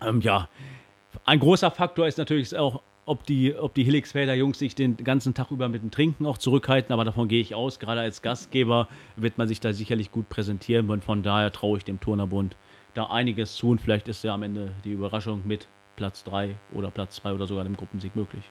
Ähm, 0.01 0.21
ja, 0.21 0.47
ein 1.25 1.39
großer 1.39 1.71
Faktor 1.71 2.07
ist 2.07 2.17
natürlich 2.17 2.55
auch 2.57 2.81
ob 3.09 3.25
die, 3.25 3.55
ob 3.55 3.73
die 3.73 3.83
Helixfelder 3.83 4.35
Jungs 4.35 4.59
sich 4.59 4.75
den 4.75 4.95
ganzen 4.97 5.33
Tag 5.33 5.49
über 5.49 5.67
mit 5.67 5.81
dem 5.81 5.89
Trinken 5.89 6.27
auch 6.27 6.37
zurückhalten, 6.37 6.93
aber 6.93 7.03
davon 7.03 7.27
gehe 7.27 7.41
ich 7.41 7.55
aus. 7.55 7.79
Gerade 7.79 8.01
als 8.01 8.21
Gastgeber 8.21 8.87
wird 9.15 9.39
man 9.39 9.47
sich 9.47 9.59
da 9.59 9.73
sicherlich 9.73 10.11
gut 10.11 10.29
präsentieren 10.29 10.89
und 10.89 11.03
von 11.03 11.23
daher 11.23 11.51
traue 11.51 11.79
ich 11.79 11.83
dem 11.83 11.99
Turnerbund 11.99 12.55
da 12.93 13.05
einiges 13.05 13.55
zu 13.55 13.69
und 13.69 13.81
vielleicht 13.81 14.07
ist 14.07 14.23
ja 14.23 14.33
am 14.33 14.43
Ende 14.43 14.71
die 14.83 14.91
Überraschung 14.91 15.41
mit 15.45 15.67
Platz 15.95 16.23
3 16.23 16.55
oder 16.73 16.91
Platz 16.91 17.15
2 17.15 17.33
oder 17.33 17.47
sogar 17.47 17.63
dem 17.63 17.75
Gruppensieg 17.75 18.15
möglich. 18.15 18.43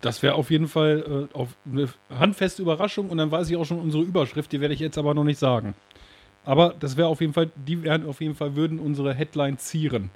Das 0.00 0.22
wäre 0.22 0.34
auf 0.34 0.50
jeden 0.50 0.68
Fall 0.68 1.28
äh, 1.30 1.36
auf 1.36 1.48
eine 1.70 1.88
handfeste 2.10 2.62
Überraschung 2.62 3.10
und 3.10 3.18
dann 3.18 3.30
weiß 3.30 3.50
ich 3.50 3.56
auch 3.56 3.66
schon 3.66 3.80
unsere 3.80 4.02
Überschrift, 4.02 4.50
die 4.50 4.60
werde 4.60 4.72
ich 4.72 4.80
jetzt 4.80 4.96
aber 4.96 5.12
noch 5.12 5.24
nicht 5.24 5.38
sagen. 5.38 5.74
Aber 6.44 6.74
das 6.80 6.96
wäre 6.96 7.08
auf 7.08 7.20
jeden 7.20 7.34
Fall, 7.34 7.50
die 7.54 7.82
werden 7.82 8.06
auf 8.06 8.22
jeden 8.22 8.34
Fall, 8.34 8.56
würden 8.56 8.78
unsere 8.78 9.12
Headline 9.12 9.58
zieren. 9.58 10.10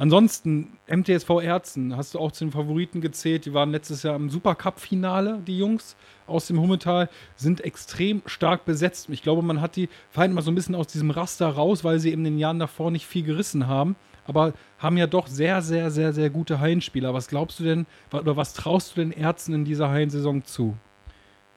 Ansonsten, 0.00 0.78
MTSV 0.88 1.28
Erzen, 1.42 1.94
hast 1.94 2.14
du 2.14 2.20
auch 2.20 2.32
zu 2.32 2.46
den 2.46 2.52
Favoriten 2.52 3.02
gezählt. 3.02 3.44
Die 3.44 3.52
waren 3.52 3.70
letztes 3.70 4.02
Jahr 4.02 4.16
im 4.16 4.30
Supercup-Finale, 4.30 5.42
die 5.46 5.58
Jungs 5.58 5.94
aus 6.26 6.46
dem 6.46 6.58
Hummetal, 6.58 7.10
sind 7.36 7.60
extrem 7.60 8.22
stark 8.24 8.64
besetzt. 8.64 9.10
Ich 9.10 9.22
glaube, 9.22 9.42
man 9.42 9.60
hat 9.60 9.76
die 9.76 9.90
fallen 10.08 10.32
mal 10.32 10.40
so 10.40 10.50
ein 10.50 10.54
bisschen 10.54 10.74
aus 10.74 10.86
diesem 10.86 11.10
Raster 11.10 11.48
raus, 11.48 11.84
weil 11.84 11.98
sie 11.98 12.12
in 12.12 12.24
den 12.24 12.38
Jahren 12.38 12.58
davor 12.58 12.90
nicht 12.90 13.04
viel 13.04 13.24
gerissen 13.24 13.66
haben. 13.66 13.94
Aber 14.24 14.54
haben 14.78 14.96
ja 14.96 15.06
doch 15.06 15.26
sehr, 15.26 15.60
sehr, 15.60 15.90
sehr, 15.90 16.14
sehr 16.14 16.30
gute 16.30 16.60
Hallenspieler. 16.60 17.12
Was 17.12 17.28
glaubst 17.28 17.60
du 17.60 17.64
denn, 17.64 17.84
oder 18.10 18.38
was 18.38 18.54
traust 18.54 18.96
du 18.96 19.02
den 19.02 19.12
Ärzten 19.12 19.52
in 19.52 19.66
dieser 19.66 19.90
Hallensaison 19.90 20.44
zu? 20.44 20.78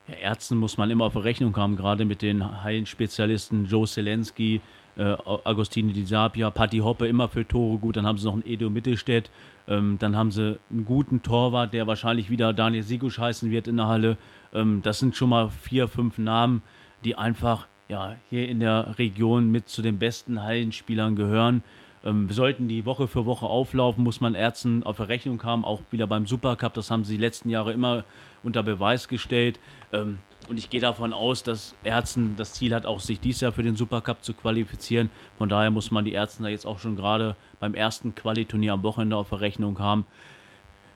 Ja, 0.09 0.15
Ärzten 0.15 0.57
muss 0.57 0.77
man 0.77 0.91
immer 0.91 1.05
auf 1.05 1.15
Rechnung 1.15 1.55
haben, 1.55 1.77
gerade 1.77 2.03
mit 2.03 2.21
den 2.21 2.61
Hallenspezialisten 2.61 3.67
Joe 3.67 3.87
Zelensky, 3.87 4.59
äh, 4.97 5.15
Agostini 5.43 5.93
Di 5.93 6.05
Sapia, 6.05 6.49
Patti 6.49 6.79
Hoppe 6.79 7.07
immer 7.07 7.27
für 7.27 7.47
Tore 7.47 7.77
gut. 7.77 7.97
Dann 7.97 8.05
haben 8.05 8.17
sie 8.17 8.25
noch 8.25 8.33
einen 8.33 8.45
Edo 8.45 8.69
Mittelstädt. 8.69 9.29
Ähm, 9.67 9.97
dann 9.99 10.15
haben 10.15 10.31
sie 10.31 10.59
einen 10.69 10.85
guten 10.85 11.21
Torwart, 11.21 11.73
der 11.73 11.87
wahrscheinlich 11.87 12.29
wieder 12.29 12.53
Daniel 12.53 12.83
Sigusch 12.83 13.17
heißen 13.17 13.49
wird 13.49 13.67
in 13.67 13.77
der 13.77 13.87
Halle. 13.87 14.17
Ähm, 14.53 14.81
das 14.83 14.99
sind 14.99 15.15
schon 15.15 15.29
mal 15.29 15.49
vier, 15.49 15.87
fünf 15.87 16.17
Namen, 16.17 16.61
die 17.03 17.15
einfach 17.15 17.67
ja, 17.89 18.15
hier 18.29 18.47
in 18.47 18.59
der 18.59 18.97
Region 18.97 19.51
mit 19.51 19.69
zu 19.69 19.81
den 19.81 19.99
besten 19.99 20.41
Hallenspielern 20.41 21.15
gehören. 21.15 21.63
Ähm, 22.03 22.27
wir 22.27 22.35
sollten 22.35 22.67
die 22.67 22.85
Woche 22.85 23.07
für 23.07 23.25
Woche 23.25 23.45
auflaufen, 23.45 24.03
muss 24.03 24.21
man 24.21 24.35
Ärzten 24.35 24.83
auf 24.83 24.97
der 24.97 25.07
Rechnung 25.07 25.41
haben, 25.43 25.63
auch 25.65 25.81
wieder 25.91 26.07
beim 26.07 26.25
Supercup. 26.25 26.73
Das 26.73 26.91
haben 26.91 27.03
sie 27.03 27.15
die 27.15 27.21
letzten 27.21 27.49
Jahre 27.49 27.71
immer 27.71 28.03
unter 28.43 28.63
Beweis 28.63 29.07
gestellt. 29.07 29.59
Ähm, 29.91 30.19
und 30.49 30.57
ich 30.57 30.69
gehe 30.69 30.81
davon 30.81 31.13
aus, 31.13 31.43
dass 31.43 31.75
Ärzten 31.83 32.35
das 32.35 32.53
Ziel 32.53 32.73
hat, 32.73 32.85
auch 32.85 32.99
sich 32.99 33.19
dieses 33.19 33.41
Jahr 33.41 33.51
für 33.51 33.63
den 33.63 33.75
Supercup 33.75 34.23
zu 34.23 34.33
qualifizieren. 34.33 35.09
Von 35.37 35.49
daher 35.49 35.71
muss 35.71 35.91
man 35.91 36.05
die 36.05 36.13
Ärzten 36.13 36.43
da 36.43 36.49
jetzt 36.49 36.65
auch 36.65 36.79
schon 36.79 36.95
gerade 36.95 37.35
beim 37.59 37.73
ersten 37.75 38.15
Qualiturnier 38.15 38.73
am 38.73 38.83
Wochenende 38.83 39.15
auf 39.15 39.29
der 39.29 39.41
Rechnung 39.41 39.79
haben. 39.79 40.05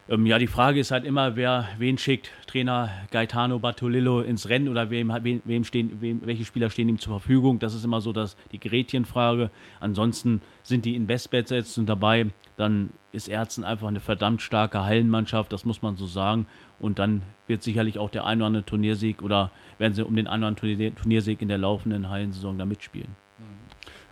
Ähm, 0.09 0.25
ja, 0.25 0.39
die 0.39 0.47
Frage 0.47 0.79
ist 0.79 0.91
halt 0.91 1.03
immer, 1.03 1.35
wer 1.35 1.67
wen 1.77 1.97
schickt. 1.97 2.31
Trainer 2.47 2.89
Gaetano 3.11 3.59
Bartolillo 3.59 4.21
ins 4.21 4.47
Rennen 4.47 4.69
oder 4.69 4.89
wem, 4.89 5.11
wem 5.43 5.63
stehen, 5.65 5.99
wem, 5.99 6.21
welche 6.25 6.45
Spieler 6.45 6.69
stehen 6.69 6.87
ihm 6.87 6.99
zur 6.99 7.19
Verfügung. 7.19 7.59
Das 7.59 7.73
ist 7.73 7.83
immer 7.83 7.99
so 7.99 8.13
das, 8.13 8.37
die 8.53 8.59
Gerätchenfrage. 8.59 9.51
Ansonsten 9.81 10.41
sind 10.63 10.85
die 10.85 10.95
in 10.95 11.07
Bestbets 11.07 11.51
jetzt 11.51 11.79
dabei. 11.85 12.27
Dann 12.55 12.91
ist 13.11 13.27
Ärzten 13.27 13.65
einfach 13.65 13.87
eine 13.87 13.99
verdammt 13.99 14.41
starke 14.41 14.83
Hallenmannschaft, 14.83 15.51
das 15.51 15.65
muss 15.65 15.81
man 15.81 15.97
so 15.97 16.05
sagen. 16.05 16.47
Und 16.79 16.99
dann 16.99 17.21
wird 17.47 17.61
sicherlich 17.61 17.99
auch 17.99 18.09
der 18.09 18.25
ein 18.25 18.37
oder 18.37 18.47
andere 18.47 18.65
Turniersieg 18.65 19.21
oder 19.21 19.51
werden 19.77 19.93
sie 19.93 20.05
um 20.05 20.15
den 20.15 20.27
anderen 20.27 20.55
Turniersieg 20.55 21.41
in 21.41 21.49
der 21.49 21.57
laufenden 21.57 22.09
Hallensaison 22.09 22.57
da 22.57 22.65
mitspielen. 22.65 23.15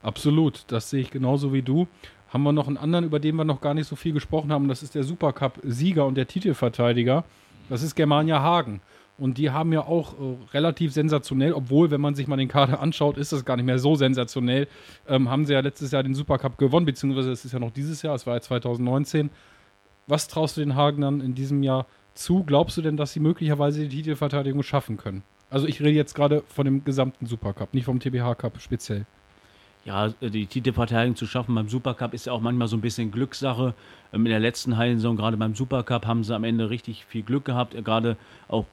Absolut, 0.06 0.66
das 0.68 0.92
sehe 0.92 1.02
ich 1.02 1.10
genauso 1.10 1.52
wie 1.52 1.64
du. 1.64 1.88
Haben 2.30 2.44
wir 2.44 2.52
noch 2.52 2.68
einen 2.68 2.78
anderen, 2.78 3.06
über 3.06 3.20
den 3.20 3.36
wir 3.36 3.46
noch 3.46 3.62
gar 3.62 3.74
nicht 3.74 3.88
so 3.88 3.96
viel 3.96 4.14
gesprochen 4.14 4.52
haben, 4.52 4.68
das 4.68 4.84
ist 4.84 4.96
der 4.96 5.04
Supercup-Sieger 5.04 6.06
und 6.06 6.16
der 6.16 6.28
Titelverteidiger. 6.28 7.24
Das 7.70 7.82
ist 7.82 7.96
Germania 7.96 8.42
Hagen. 8.42 8.82
Und 9.18 9.38
die 9.38 9.50
haben 9.50 9.72
ja 9.72 9.82
auch 9.82 10.14
äh, 10.14 10.36
relativ 10.54 10.92
sensationell, 10.92 11.54
obwohl, 11.54 11.90
wenn 11.90 12.02
man 12.02 12.16
sich 12.16 12.28
mal 12.28 12.36
den 12.36 12.50
Kader 12.50 12.82
anschaut, 12.82 13.18
ist 13.18 13.32
das 13.32 13.46
gar 13.46 13.56
nicht 13.56 13.66
mehr 13.66 13.80
so 13.80 13.96
sensationell. 13.96 14.68
Ähm, 15.08 15.30
haben 15.30 15.46
sie 15.46 15.54
ja 15.54 15.62
letztes 15.62 15.92
Jahr 15.92 16.04
den 16.04 16.16
Supercup 16.16 16.58
gewonnen, 16.58 16.86
beziehungsweise 16.86 17.32
es 17.32 17.46
ist 17.46 17.54
ja 17.54 17.60
noch 17.60 17.72
dieses 17.72 18.02
Jahr, 18.02 18.16
es 18.16 18.28
war 18.28 18.36
ja 18.36 18.42
2019. 18.42 19.30
Was 20.08 20.28
traust 20.28 20.58
du 20.58 20.62
den 20.62 20.76
Hagenern 20.76 21.22
in 21.22 21.34
diesem 21.34 21.64
Jahr 21.64 21.86
zu? 22.14 22.44
Glaubst 22.44 22.76
du 22.78 22.82
denn, 22.82 22.98
dass 22.98 23.14
sie 23.14 23.22
möglicherweise 23.22 23.88
die 23.88 23.96
Titelverteidigung 23.96 24.64
schaffen 24.64 24.98
können? 24.98 25.24
Also 25.50 25.68
ich 25.68 25.80
rede 25.80 25.92
jetzt 25.92 26.14
gerade 26.14 26.44
von 26.48 26.66
dem 26.66 26.84
gesamten 26.84 27.26
Supercup, 27.26 27.74
nicht 27.74 27.86
vom 27.86 28.00
TBH 28.00 28.36
Cup 28.36 28.60
speziell 28.60 29.06
ja, 29.86 30.10
die 30.10 30.48
Titelverteidigung 30.48 31.16
zu 31.16 31.28
schaffen 31.28 31.54
beim 31.54 31.70
Supercup 31.70 32.16
ist 32.16 32.26
ja 32.26 32.34
auch 32.34 32.42
manchmal 32.42 32.68
so 32.68 32.76
ein 32.76 32.82
bisschen 32.82 33.12
Glückssache. 33.12 33.76
Ähm, 34.12 34.26
in 34.26 34.32
der 34.32 34.40
letzten 34.40 34.78
Hallensaison, 34.78 35.16
gerade 35.16 35.38
beim 35.38 35.54
Supercup, 35.54 36.08
haben 36.08 36.24
sie 36.24 36.36
am 36.36 36.44
Ende 36.44 36.72
richtig 36.72 37.06
viel 37.06 37.22
Glück 37.22 37.46
gehabt. 37.46 37.76
Gerade 37.86 38.18
auch 38.48 38.66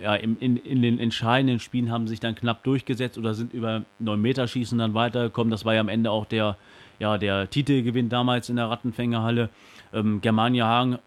ja, 0.00 0.14
in, 0.14 0.36
in, 0.38 0.56
in 0.56 0.80
den 0.80 1.00
entscheidenden 1.00 1.58
Spielen 1.58 1.90
haben 1.90 2.06
sie 2.06 2.12
sich 2.12 2.20
dann 2.20 2.36
knapp 2.36 2.62
durchgesetzt 2.62 3.18
oder 3.18 3.34
sind 3.34 3.52
über 3.52 3.82
9 3.98 4.20
Meter 4.20 4.46
Schießen 4.46 4.78
dann 4.78 4.94
weitergekommen. 4.94 5.50
Das 5.50 5.64
war 5.64 5.74
ja 5.74 5.80
am 5.80 5.88
Ende 5.88 6.12
auch 6.12 6.24
der, 6.24 6.56
ja, 7.00 7.18
der 7.18 7.50
Titelgewinn 7.50 8.08
damals 8.08 8.48
in 8.48 8.54
der 8.54 8.70
Rattenfängerhalle. 8.70 9.50
Ähm, 9.92 10.20
Germania 10.20 10.66
Hagen 10.66 10.98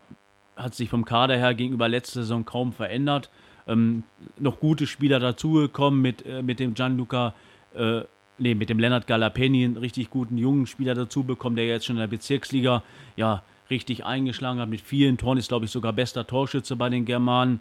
hat 0.58 0.76
sich 0.76 0.90
vom 0.90 1.06
Kader 1.06 1.38
her 1.38 1.54
gegenüber 1.54 1.88
letzter 1.88 2.22
Saison 2.22 2.44
kaum 2.44 2.74
verändert. 2.74 3.30
Ähm, 3.66 4.04
noch 4.38 4.60
gute 4.60 4.88
Spieler 4.88 5.22
dazugekommen 5.22 6.02
mit, 6.02 6.26
äh, 6.26 6.44
mit 6.44 6.60
dem 6.60 6.74
Gianluca 6.74 7.34
äh, 7.76 8.02
nee, 8.38 8.56
mit 8.56 8.70
dem 8.70 8.80
Lennart 8.80 9.08
Galapeni 9.08 9.64
einen 9.64 9.78
richtig 9.78 10.10
guten 10.10 10.38
jungen 10.38 10.68
Spieler 10.68 10.96
dazu 10.96 11.24
bekommen, 11.24 11.56
der 11.56 11.68
jetzt 11.68 11.86
schon 11.86 11.96
in 11.96 12.02
der 12.02 12.08
Bezirksliga 12.08 12.84
ja 13.16 13.44
richtig 13.70 14.06
eingeschlagen 14.06 14.60
hat 14.60 14.70
mit 14.70 14.82
vielen 14.82 15.18
Toren, 15.18 15.38
ist 15.38 15.48
glaube 15.50 15.66
ich 15.66 15.72
sogar 15.72 15.94
bester 15.94 16.28
Torschütze 16.28 16.76
bei 16.76 16.90
den 16.90 17.06
Germanen. 17.06 17.60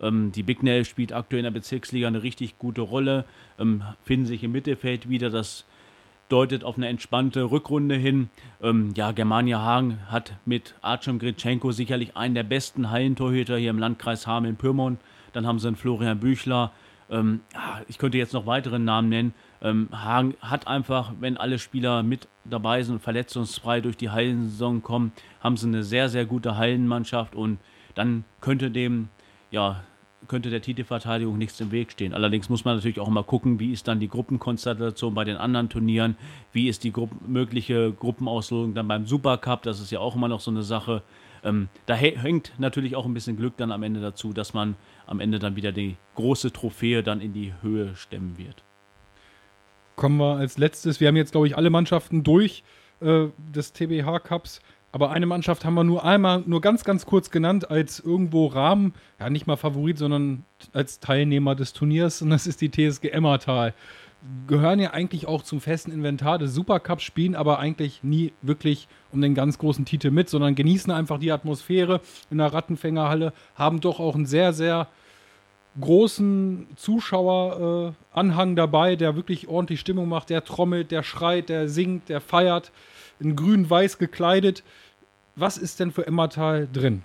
Ähm, 0.00 0.32
die 0.32 0.42
Bignell 0.42 0.84
spielt 0.84 1.12
aktuell 1.12 1.40
in 1.40 1.44
der 1.44 1.50
Bezirksliga 1.50 2.08
eine 2.08 2.22
richtig 2.22 2.58
gute 2.58 2.82
Rolle, 2.82 3.24
ähm, 3.58 3.82
finden 4.02 4.26
sich 4.26 4.42
im 4.42 4.52
Mittelfeld 4.52 5.08
wieder, 5.08 5.30
das 5.30 5.64
deutet 6.28 6.64
auf 6.64 6.76
eine 6.76 6.88
entspannte 6.88 7.44
Rückrunde 7.50 7.94
hin. 7.94 8.28
Ähm, 8.62 8.92
ja, 8.96 9.12
Germania 9.12 9.60
Hagen 9.60 9.98
hat 10.08 10.34
mit 10.44 10.74
Archim 10.82 11.18
Gritschenko 11.18 11.72
sicherlich 11.72 12.16
einen 12.16 12.34
der 12.34 12.42
besten 12.42 12.90
Hallentorhüter 12.90 13.56
hier 13.56 13.70
im 13.70 13.78
Landkreis 13.78 14.26
Hameln-Pyrmont. 14.26 14.98
Dann 15.32 15.46
haben 15.46 15.58
sie 15.58 15.68
einen 15.68 15.76
Florian 15.76 16.18
Büchler. 16.18 16.72
Ähm, 17.10 17.40
ich 17.88 17.98
könnte 17.98 18.18
jetzt 18.18 18.32
noch 18.32 18.46
weitere 18.46 18.78
Namen 18.78 19.08
nennen. 19.08 19.34
Ähm, 19.62 19.88
Hagen 19.92 20.34
hat 20.40 20.66
einfach, 20.66 21.12
wenn 21.20 21.36
alle 21.36 21.58
Spieler 21.58 22.02
mit 22.02 22.28
dabei 22.44 22.82
sind 22.82 22.96
und 22.96 23.00
verletzungsfrei 23.00 23.80
durch 23.80 23.96
die 23.96 24.10
Hallensaison 24.10 24.82
kommen, 24.82 25.12
haben 25.40 25.56
sie 25.56 25.66
eine 25.66 25.82
sehr, 25.82 26.08
sehr 26.08 26.26
gute 26.26 26.56
Hallenmannschaft 26.56 27.34
und 27.34 27.58
dann 27.94 28.24
könnte 28.40 28.70
dem 28.70 29.08
ja, 29.50 29.82
könnte 30.28 30.50
der 30.50 30.60
Titelverteidigung 30.60 31.38
nichts 31.38 31.60
im 31.60 31.70
Weg 31.70 31.92
stehen. 31.92 32.12
Allerdings 32.12 32.48
muss 32.48 32.64
man 32.64 32.76
natürlich 32.76 33.00
auch 33.00 33.08
mal 33.08 33.22
gucken, 33.22 33.60
wie 33.60 33.72
ist 33.72 33.86
dann 33.88 34.00
die 34.00 34.08
Gruppenkonstellation 34.08 35.14
bei 35.14 35.24
den 35.24 35.36
anderen 35.36 35.68
Turnieren, 35.68 36.16
wie 36.52 36.68
ist 36.68 36.84
die 36.84 36.92
Gruppen, 36.92 37.20
mögliche 37.32 37.92
Gruppenauslosung 37.92 38.74
dann 38.74 38.88
beim 38.88 39.06
Supercup, 39.06 39.62
das 39.62 39.80
ist 39.80 39.90
ja 39.90 40.00
auch 40.00 40.16
immer 40.16 40.28
noch 40.28 40.40
so 40.40 40.50
eine 40.50 40.62
Sache. 40.62 41.02
Ähm, 41.44 41.68
da 41.86 41.94
hängt 41.94 42.52
natürlich 42.58 42.96
auch 42.96 43.06
ein 43.06 43.14
bisschen 43.14 43.36
Glück 43.36 43.56
dann 43.56 43.70
am 43.70 43.82
Ende 43.82 44.00
dazu, 44.00 44.32
dass 44.32 44.52
man 44.52 44.74
am 45.06 45.20
Ende 45.20 45.38
dann 45.38 45.54
wieder 45.54 45.70
die 45.70 45.96
große 46.16 46.52
Trophäe 46.52 47.02
dann 47.02 47.20
in 47.20 47.32
die 47.32 47.52
Höhe 47.62 47.94
stemmen 47.94 48.36
wird. 48.36 48.64
Kommen 49.96 50.18
wir 50.18 50.36
als 50.36 50.58
letztes, 50.58 51.00
wir 51.00 51.08
haben 51.08 51.16
jetzt 51.16 51.32
glaube 51.32 51.46
ich 51.46 51.56
alle 51.56 51.70
Mannschaften 51.70 52.22
durch 52.22 52.62
äh, 53.00 53.26
des 53.54 53.72
TBH 53.72 54.20
Cups. 54.20 54.60
Aber 54.92 55.10
eine 55.10 55.26
Mannschaft 55.26 55.64
haben 55.64 55.74
wir 55.74 55.84
nur 55.84 56.04
einmal, 56.04 56.42
nur 56.46 56.62
ganz, 56.62 56.82
ganz 56.82 57.04
kurz 57.04 57.30
genannt, 57.30 57.70
als 57.70 58.00
irgendwo 58.00 58.46
Rahmen, 58.46 58.94
ja 59.20 59.28
nicht 59.28 59.46
mal 59.46 59.56
Favorit, 59.56 59.98
sondern 59.98 60.44
als 60.72 61.00
Teilnehmer 61.00 61.54
des 61.54 61.74
Turniers, 61.74 62.22
und 62.22 62.30
das 62.30 62.46
ist 62.46 62.62
die 62.62 62.70
TSG 62.70 63.08
Emmertal. 63.08 63.74
Gehören 64.46 64.80
ja 64.80 64.92
eigentlich 64.92 65.28
auch 65.28 65.42
zum 65.42 65.60
festen 65.60 65.92
Inventar 65.92 66.38
des 66.38 66.54
Supercups, 66.54 67.02
spielen 67.02 67.34
aber 67.34 67.58
eigentlich 67.58 68.02
nie 68.02 68.32
wirklich 68.40 68.88
um 69.12 69.20
den 69.20 69.34
ganz 69.34 69.58
großen 69.58 69.84
Titel 69.84 70.10
mit, 70.10 70.30
sondern 70.30 70.54
genießen 70.54 70.90
einfach 70.90 71.18
die 71.18 71.30
Atmosphäre 71.32 72.00
in 72.30 72.38
der 72.38 72.52
Rattenfängerhalle, 72.52 73.34
haben 73.54 73.80
doch 73.80 74.00
auch 74.00 74.14
einen 74.14 74.24
sehr, 74.24 74.54
sehr 74.54 74.88
großen 75.80 76.66
Zuschaueranhang 76.76 78.52
äh, 78.52 78.54
dabei, 78.54 78.96
der 78.96 79.16
wirklich 79.16 79.48
ordentlich 79.48 79.80
Stimmung 79.80 80.08
macht, 80.08 80.30
der 80.30 80.44
trommelt, 80.44 80.90
der 80.90 81.02
schreit, 81.02 81.48
der 81.48 81.68
singt, 81.68 82.08
der 82.08 82.20
feiert 82.20 82.72
in 83.20 83.36
grün-weiß 83.36 83.98
gekleidet. 83.98 84.62
Was 85.34 85.58
ist 85.58 85.80
denn 85.80 85.92
für 85.92 86.06
Emmertal 86.06 86.68
drin? 86.72 87.02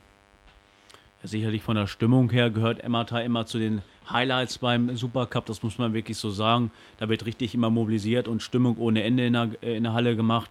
Sicherlich 1.23 1.61
von 1.61 1.75
der 1.75 1.87
Stimmung 1.87 2.31
her 2.31 2.49
gehört 2.49 2.83
Emmertal 2.83 3.23
immer 3.23 3.45
zu 3.45 3.59
den 3.59 3.81
Highlights 4.09 4.57
beim 4.57 4.95
Supercup, 4.95 5.45
das 5.45 5.61
muss 5.61 5.77
man 5.77 5.93
wirklich 5.93 6.17
so 6.17 6.31
sagen. 6.31 6.71
Da 6.97 7.09
wird 7.09 7.25
richtig 7.25 7.53
immer 7.53 7.69
mobilisiert 7.69 8.27
und 8.27 8.41
Stimmung 8.41 8.77
ohne 8.77 9.03
Ende 9.03 9.25
in 9.25 9.33
der, 9.33 9.49
äh, 9.61 9.77
in 9.77 9.83
der 9.83 9.93
Halle 9.93 10.15
gemacht. 10.15 10.49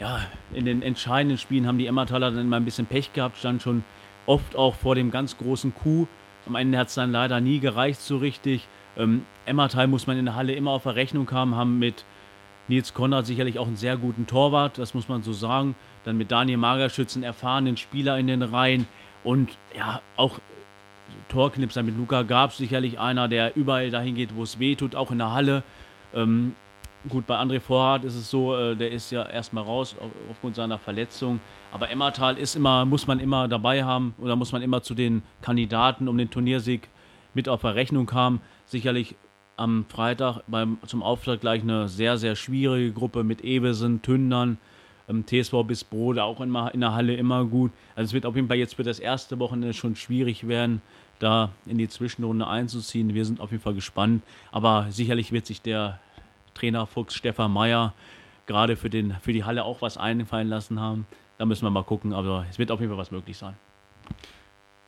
Ja, 0.00 0.20
in 0.52 0.66
den 0.66 0.82
entscheidenden 0.82 1.38
Spielen 1.38 1.66
haben 1.66 1.78
die 1.78 1.86
Emmertaler 1.86 2.30
dann 2.30 2.40
immer 2.40 2.56
ein 2.56 2.64
bisschen 2.64 2.86
Pech 2.86 3.12
gehabt, 3.12 3.38
stand 3.38 3.62
schon 3.62 3.84
oft 4.26 4.56
auch 4.56 4.74
vor 4.74 4.94
dem 4.94 5.10
ganz 5.10 5.38
großen 5.38 5.74
Coup. 5.74 6.08
Am 6.46 6.54
Ende 6.54 6.78
hat 6.78 6.88
es 6.88 6.94
dann 6.94 7.12
leider 7.12 7.40
nie 7.40 7.60
gereicht 7.60 8.00
so 8.00 8.16
richtig. 8.18 8.66
Ähm, 8.96 9.24
Emmertal 9.46 9.86
muss 9.86 10.06
man 10.06 10.18
in 10.18 10.26
der 10.26 10.34
Halle 10.34 10.54
immer 10.54 10.72
auf 10.72 10.82
der 10.82 10.96
Rechnung 10.96 11.30
haben, 11.30 11.54
haben 11.54 11.78
mit 11.78 12.04
Nils 12.68 12.94
Konrad 12.94 13.26
sicherlich 13.26 13.58
auch 13.58 13.66
einen 13.66 13.76
sehr 13.76 13.96
guten 13.96 14.26
Torwart, 14.26 14.78
das 14.78 14.94
muss 14.94 15.08
man 15.08 15.22
so 15.22 15.32
sagen. 15.32 15.74
Dann 16.04 16.16
mit 16.16 16.30
Daniel 16.30 16.58
Magerschütz 16.58 17.14
einen 17.16 17.24
erfahrenen 17.24 17.76
Spieler 17.76 18.18
in 18.18 18.26
den 18.26 18.42
Reihen 18.42 18.86
und 19.24 19.50
ja, 19.76 20.00
auch 20.16 20.40
Torknipser 21.28 21.82
mit 21.82 21.96
Luca 21.96 22.22
Gab 22.22 22.52
sicherlich 22.52 22.98
einer, 22.98 23.28
der 23.28 23.56
überall 23.56 23.90
dahin 23.90 24.14
geht, 24.14 24.34
wo 24.34 24.42
es 24.42 24.58
weh 24.58 24.74
tut, 24.74 24.94
auch 24.94 25.10
in 25.10 25.18
der 25.18 25.32
Halle. 25.32 25.62
Ähm, 26.14 26.54
gut, 27.08 27.26
bei 27.26 27.36
André 27.36 27.60
Vorhardt 27.60 28.04
ist 28.04 28.14
es 28.14 28.30
so, 28.30 28.56
äh, 28.56 28.76
der 28.76 28.90
ist 28.90 29.10
ja 29.10 29.24
erstmal 29.24 29.64
raus 29.64 29.96
auf, 30.00 30.10
aufgrund 30.30 30.56
seiner 30.56 30.78
Verletzung. 30.78 31.40
Aber 31.72 31.90
Emmertal 31.90 32.38
ist 32.38 32.54
immer, 32.54 32.84
muss 32.84 33.06
man 33.06 33.20
immer 33.20 33.48
dabei 33.48 33.84
haben 33.84 34.14
oder 34.18 34.36
muss 34.36 34.52
man 34.52 34.62
immer 34.62 34.82
zu 34.82 34.94
den 34.94 35.22
Kandidaten 35.40 36.08
um 36.08 36.18
den 36.18 36.30
Turniersieg 36.30 36.88
mit 37.34 37.48
auf 37.48 37.62
der 37.62 37.74
Rechnung 37.74 38.10
haben. 38.12 38.40
Sicherlich 38.66 39.16
am 39.56 39.84
Freitag 39.88 40.40
beim, 40.46 40.78
zum 40.86 41.02
Auftakt 41.02 41.42
gleich 41.42 41.62
eine 41.62 41.88
sehr, 41.88 42.18
sehr 42.18 42.36
schwierige 42.36 42.92
Gruppe 42.92 43.24
mit 43.24 43.42
Ebesen, 43.42 44.02
Tündern, 44.02 44.58
ähm, 45.08 45.24
TSV 45.26 45.64
bis 45.66 45.84
Brode 45.84 46.24
auch 46.24 46.40
in, 46.40 46.54
in 46.72 46.80
der 46.80 46.94
Halle 46.94 47.14
immer 47.14 47.44
gut. 47.44 47.70
Also 47.94 48.10
es 48.10 48.12
wird 48.12 48.26
auf 48.26 48.36
jeden 48.36 48.48
Fall 48.48 48.56
jetzt 48.56 48.74
für 48.74 48.82
das 48.82 48.98
erste 48.98 49.38
Wochenende 49.38 49.74
schon 49.74 49.96
schwierig 49.96 50.46
werden, 50.48 50.82
da 51.18 51.50
in 51.66 51.78
die 51.78 51.88
Zwischenrunde 51.88 52.46
einzuziehen. 52.46 53.14
Wir 53.14 53.24
sind 53.24 53.40
auf 53.40 53.50
jeden 53.50 53.62
Fall 53.62 53.74
gespannt. 53.74 54.22
Aber 54.50 54.86
sicherlich 54.90 55.32
wird 55.32 55.46
sich 55.46 55.62
der 55.62 56.00
Trainer 56.54 56.86
Fuchs 56.86 57.14
Stefan 57.14 57.52
Meyer 57.52 57.94
gerade 58.46 58.76
für, 58.76 58.90
den, 58.90 59.14
für 59.20 59.32
die 59.32 59.44
Halle 59.44 59.64
auch 59.64 59.82
was 59.82 59.96
einfallen 59.96 60.48
lassen 60.48 60.80
haben. 60.80 61.06
Da 61.38 61.46
müssen 61.46 61.64
wir 61.64 61.70
mal 61.70 61.84
gucken, 61.84 62.12
aber 62.12 62.46
es 62.50 62.58
wird 62.58 62.70
auf 62.70 62.80
jeden 62.80 62.90
Fall 62.90 62.98
was 62.98 63.10
möglich 63.10 63.36
sein. 63.36 63.54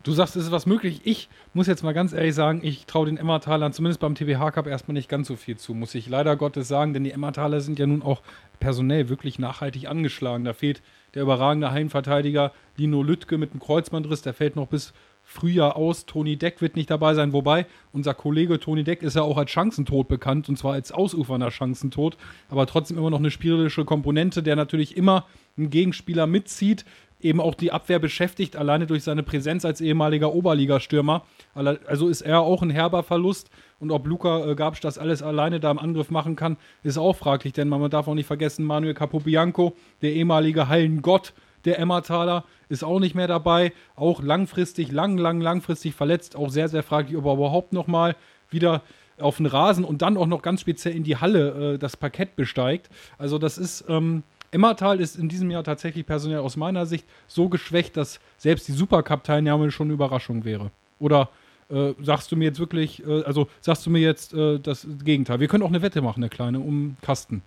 Du 0.04 0.12
sagst, 0.12 0.36
es 0.36 0.44
ist 0.44 0.52
was 0.52 0.66
möglich. 0.66 1.00
Ich 1.04 1.30
muss 1.54 1.66
jetzt 1.66 1.82
mal 1.82 1.94
ganz 1.94 2.12
ehrlich 2.12 2.34
sagen, 2.34 2.60
ich 2.62 2.84
traue 2.84 3.06
den 3.06 3.16
Emmertalern 3.16 3.72
zumindest 3.72 4.00
beim 4.00 4.14
TBH 4.14 4.50
Cup 4.50 4.66
erstmal 4.66 4.92
nicht 4.92 5.08
ganz 5.08 5.28
so 5.28 5.34
viel 5.34 5.56
zu, 5.56 5.72
muss 5.72 5.94
ich 5.94 6.10
leider 6.10 6.36
Gottes 6.36 6.68
sagen, 6.68 6.92
denn 6.92 7.04
die 7.04 7.10
Emmertaler 7.10 7.62
sind 7.62 7.78
ja 7.78 7.86
nun 7.86 8.02
auch 8.02 8.20
personell 8.60 9.08
wirklich 9.08 9.38
nachhaltig 9.38 9.88
angeschlagen. 9.88 10.44
Da 10.44 10.52
fehlt 10.52 10.82
der 11.14 11.22
überragende 11.22 11.70
Heimverteidiger 11.70 12.52
Lino 12.76 13.02
Lüttke 13.02 13.38
mit 13.38 13.52
einem 13.52 13.60
Kreuzbandriss, 13.60 14.20
der 14.20 14.34
fällt 14.34 14.56
noch 14.56 14.68
bis 14.68 14.92
Frühjahr 15.24 15.76
aus. 15.76 16.06
Toni 16.06 16.36
Deck 16.36 16.60
wird 16.60 16.76
nicht 16.76 16.90
dabei 16.90 17.14
sein, 17.14 17.32
wobei 17.32 17.66
unser 17.92 18.14
Kollege 18.14 18.60
Toni 18.60 18.84
Deck 18.84 19.02
ist 19.02 19.16
ja 19.16 19.22
auch 19.22 19.38
als 19.38 19.50
Chancentod 19.50 20.08
bekannt 20.08 20.48
und 20.48 20.56
zwar 20.56 20.74
als 20.74 20.92
ausufernder 20.92 21.50
Chancentod, 21.50 22.16
aber 22.48 22.66
trotzdem 22.66 22.98
immer 22.98 23.10
noch 23.10 23.18
eine 23.18 23.30
spielerische 23.30 23.84
Komponente, 23.84 24.42
der 24.42 24.56
natürlich 24.56 24.96
immer 24.96 25.26
einen 25.56 25.70
Gegenspieler 25.70 26.26
mitzieht, 26.26 26.84
eben 27.24 27.40
auch 27.40 27.54
die 27.54 27.72
Abwehr 27.72 27.98
beschäftigt, 27.98 28.56
alleine 28.56 28.86
durch 28.86 29.02
seine 29.02 29.22
Präsenz 29.22 29.64
als 29.64 29.80
ehemaliger 29.80 30.34
Oberligastürmer. 30.34 31.24
Also 31.54 32.08
ist 32.08 32.20
er 32.20 32.40
auch 32.40 32.62
ein 32.62 32.70
herber 32.70 33.02
Verlust. 33.02 33.50
Und 33.80 33.90
ob 33.90 34.06
Luca 34.06 34.46
äh, 34.46 34.54
Gabsch 34.54 34.80
das 34.80 34.98
alles 34.98 35.22
alleine 35.22 35.60
da 35.60 35.70
im 35.70 35.78
Angriff 35.78 36.10
machen 36.10 36.36
kann, 36.36 36.56
ist 36.82 36.98
auch 36.98 37.14
fraglich, 37.16 37.52
denn 37.52 37.68
man 37.68 37.90
darf 37.90 38.08
auch 38.08 38.14
nicht 38.14 38.26
vergessen, 38.26 38.64
Manuel 38.64 38.94
Capobianco, 38.94 39.74
der 40.02 40.12
ehemalige 40.12 40.68
Heilengott 40.68 41.32
der 41.64 41.78
Emmataler, 41.78 42.44
ist 42.68 42.84
auch 42.84 43.00
nicht 43.00 43.14
mehr 43.14 43.28
dabei. 43.28 43.72
Auch 43.96 44.22
langfristig, 44.22 44.90
lang, 44.92 45.18
lang, 45.18 45.40
langfristig 45.40 45.94
verletzt. 45.94 46.36
Auch 46.36 46.50
sehr, 46.50 46.68
sehr 46.68 46.82
fraglich, 46.82 47.16
ob 47.16 47.24
er 47.26 47.34
überhaupt 47.34 47.72
nochmal 47.72 48.16
wieder 48.50 48.82
auf 49.18 49.36
den 49.36 49.46
Rasen 49.46 49.84
und 49.84 50.02
dann 50.02 50.16
auch 50.16 50.26
noch 50.26 50.42
ganz 50.42 50.60
speziell 50.60 50.94
in 50.94 51.04
die 51.04 51.16
Halle 51.16 51.74
äh, 51.74 51.78
das 51.78 51.96
Parkett 51.96 52.36
besteigt. 52.36 52.90
Also 53.18 53.38
das 53.38 53.58
ist 53.58 53.84
ähm, 53.88 54.24
Emmertal 54.54 55.00
ist 55.00 55.16
in 55.16 55.28
diesem 55.28 55.50
Jahr 55.50 55.64
tatsächlich 55.64 56.06
personell 56.06 56.38
aus 56.38 56.56
meiner 56.56 56.86
Sicht 56.86 57.06
so 57.26 57.48
geschwächt, 57.48 57.96
dass 57.96 58.20
selbst 58.38 58.68
die 58.68 58.72
Supercup-Teilnahme 58.72 59.72
schon 59.72 59.88
eine 59.88 59.94
Überraschung 59.94 60.44
wäre. 60.44 60.70
Oder 61.00 61.28
äh, 61.70 61.92
sagst 62.00 62.30
du 62.30 62.36
mir 62.36 62.44
jetzt 62.44 62.60
wirklich, 62.60 63.04
äh, 63.04 63.24
also 63.24 63.48
sagst 63.60 63.84
du 63.84 63.90
mir 63.90 63.98
jetzt 63.98 64.32
äh, 64.32 64.60
das 64.60 64.86
Gegenteil? 65.04 65.40
Wir 65.40 65.48
können 65.48 65.64
auch 65.64 65.68
eine 65.68 65.82
Wette 65.82 66.02
machen, 66.02 66.22
eine 66.22 66.30
kleine, 66.30 66.60
um 66.60 66.96
Kasten. 67.02 67.42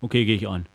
Okay, 0.00 0.24
gehe 0.24 0.36
ich 0.36 0.46
an. 0.46 0.66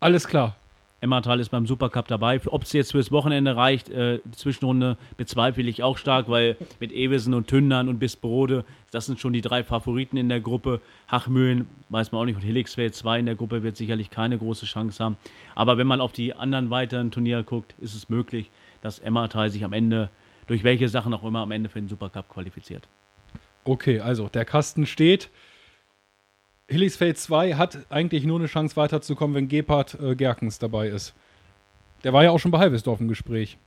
Alles 0.00 0.28
klar. 0.28 0.54
Emmertal 1.00 1.40
ist 1.40 1.48
beim 1.48 1.66
Supercup 1.66 2.08
dabei. 2.08 2.40
Ob 2.46 2.62
es 2.64 2.72
jetzt 2.72 2.92
fürs 2.92 3.10
Wochenende 3.10 3.56
reicht, 3.56 3.88
äh, 3.88 4.20
Zwischenrunde 4.32 4.98
bezweifle 5.16 5.62
ich 5.62 5.82
auch 5.82 5.96
stark, 5.96 6.28
weil 6.28 6.56
mit 6.78 6.92
Ewesen 6.92 7.32
und 7.32 7.48
Tündern 7.48 7.88
und 7.88 7.98
Bisbrode, 7.98 8.64
das 8.90 9.06
sind 9.06 9.18
schon 9.18 9.32
die 9.32 9.40
drei 9.40 9.64
Favoriten 9.64 10.16
in 10.16 10.28
der 10.28 10.40
Gruppe. 10.40 10.80
Hachmühlen 11.08 11.66
weiß 11.88 12.12
man 12.12 12.20
auch 12.20 12.24
nicht 12.26 12.36
und 12.36 12.42
Helixfeld 12.42 12.94
2 12.94 13.20
in 13.20 13.26
der 13.26 13.34
Gruppe 13.34 13.62
wird 13.62 13.76
sicherlich 13.76 14.10
keine 14.10 14.36
große 14.36 14.66
Chance 14.66 15.02
haben. 15.02 15.16
Aber 15.54 15.78
wenn 15.78 15.86
man 15.86 16.00
auf 16.00 16.12
die 16.12 16.34
anderen 16.34 16.70
weiteren 16.70 17.10
Turniere 17.10 17.44
guckt, 17.44 17.74
ist 17.80 17.94
es 17.94 18.08
möglich, 18.08 18.50
dass 18.82 18.98
Emmertal 18.98 19.50
sich 19.50 19.64
am 19.64 19.72
Ende, 19.72 20.10
durch 20.46 20.64
welche 20.64 20.88
Sachen 20.88 21.14
auch 21.14 21.24
immer, 21.24 21.40
am 21.40 21.50
Ende 21.50 21.70
für 21.70 21.80
den 21.80 21.88
Supercup 21.88 22.28
qualifiziert. 22.28 22.88
Okay, 23.64 24.00
also 24.00 24.28
der 24.28 24.44
Kasten 24.44 24.86
steht. 24.86 25.30
Hillisfeld 26.70 27.18
2 27.18 27.54
hat 27.54 27.78
eigentlich 27.90 28.24
nur 28.24 28.38
eine 28.38 28.46
Chance 28.46 28.76
weiterzukommen, 28.76 29.34
wenn 29.34 29.48
Gebhardt 29.48 29.98
äh, 30.00 30.14
Gerkens 30.14 30.60
dabei 30.60 30.88
ist. 30.88 31.14
Der 32.04 32.12
war 32.12 32.22
ja 32.22 32.30
auch 32.30 32.38
schon 32.38 32.52
bei 32.52 32.58
Halbesdorf 32.58 33.00
im 33.00 33.08
Gespräch. 33.08 33.58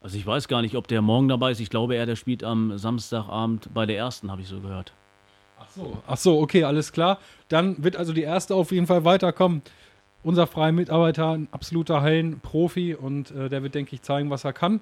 Also 0.00 0.16
ich 0.16 0.26
weiß 0.26 0.48
gar 0.48 0.62
nicht, 0.62 0.74
ob 0.74 0.88
der 0.88 1.02
morgen 1.02 1.28
dabei 1.28 1.50
ist. 1.50 1.60
Ich 1.60 1.68
glaube, 1.68 1.96
er 1.96 2.06
der 2.06 2.16
spielt 2.16 2.42
am 2.42 2.78
Samstagabend 2.78 3.68
bei 3.74 3.84
der 3.84 3.98
ersten, 3.98 4.30
habe 4.30 4.40
ich 4.40 4.48
so 4.48 4.60
gehört. 4.60 4.94
Ach 5.60 5.68
so. 5.68 6.02
Ach 6.06 6.16
so, 6.16 6.40
okay, 6.40 6.64
alles 6.64 6.92
klar. 6.92 7.18
Dann 7.48 7.84
wird 7.84 7.96
also 7.96 8.14
die 8.14 8.22
erste 8.22 8.54
auf 8.54 8.72
jeden 8.72 8.86
Fall 8.86 9.04
weiterkommen. 9.04 9.60
Unser 10.22 10.46
freier 10.46 10.72
Mitarbeiter, 10.72 11.32
ein 11.32 11.48
absoluter 11.52 12.00
Hallenprofi 12.00 12.94
und 12.94 13.30
äh, 13.32 13.50
der 13.50 13.62
wird, 13.62 13.74
denke 13.74 13.94
ich, 13.94 14.00
zeigen, 14.00 14.30
was 14.30 14.44
er 14.44 14.54
kann. 14.54 14.80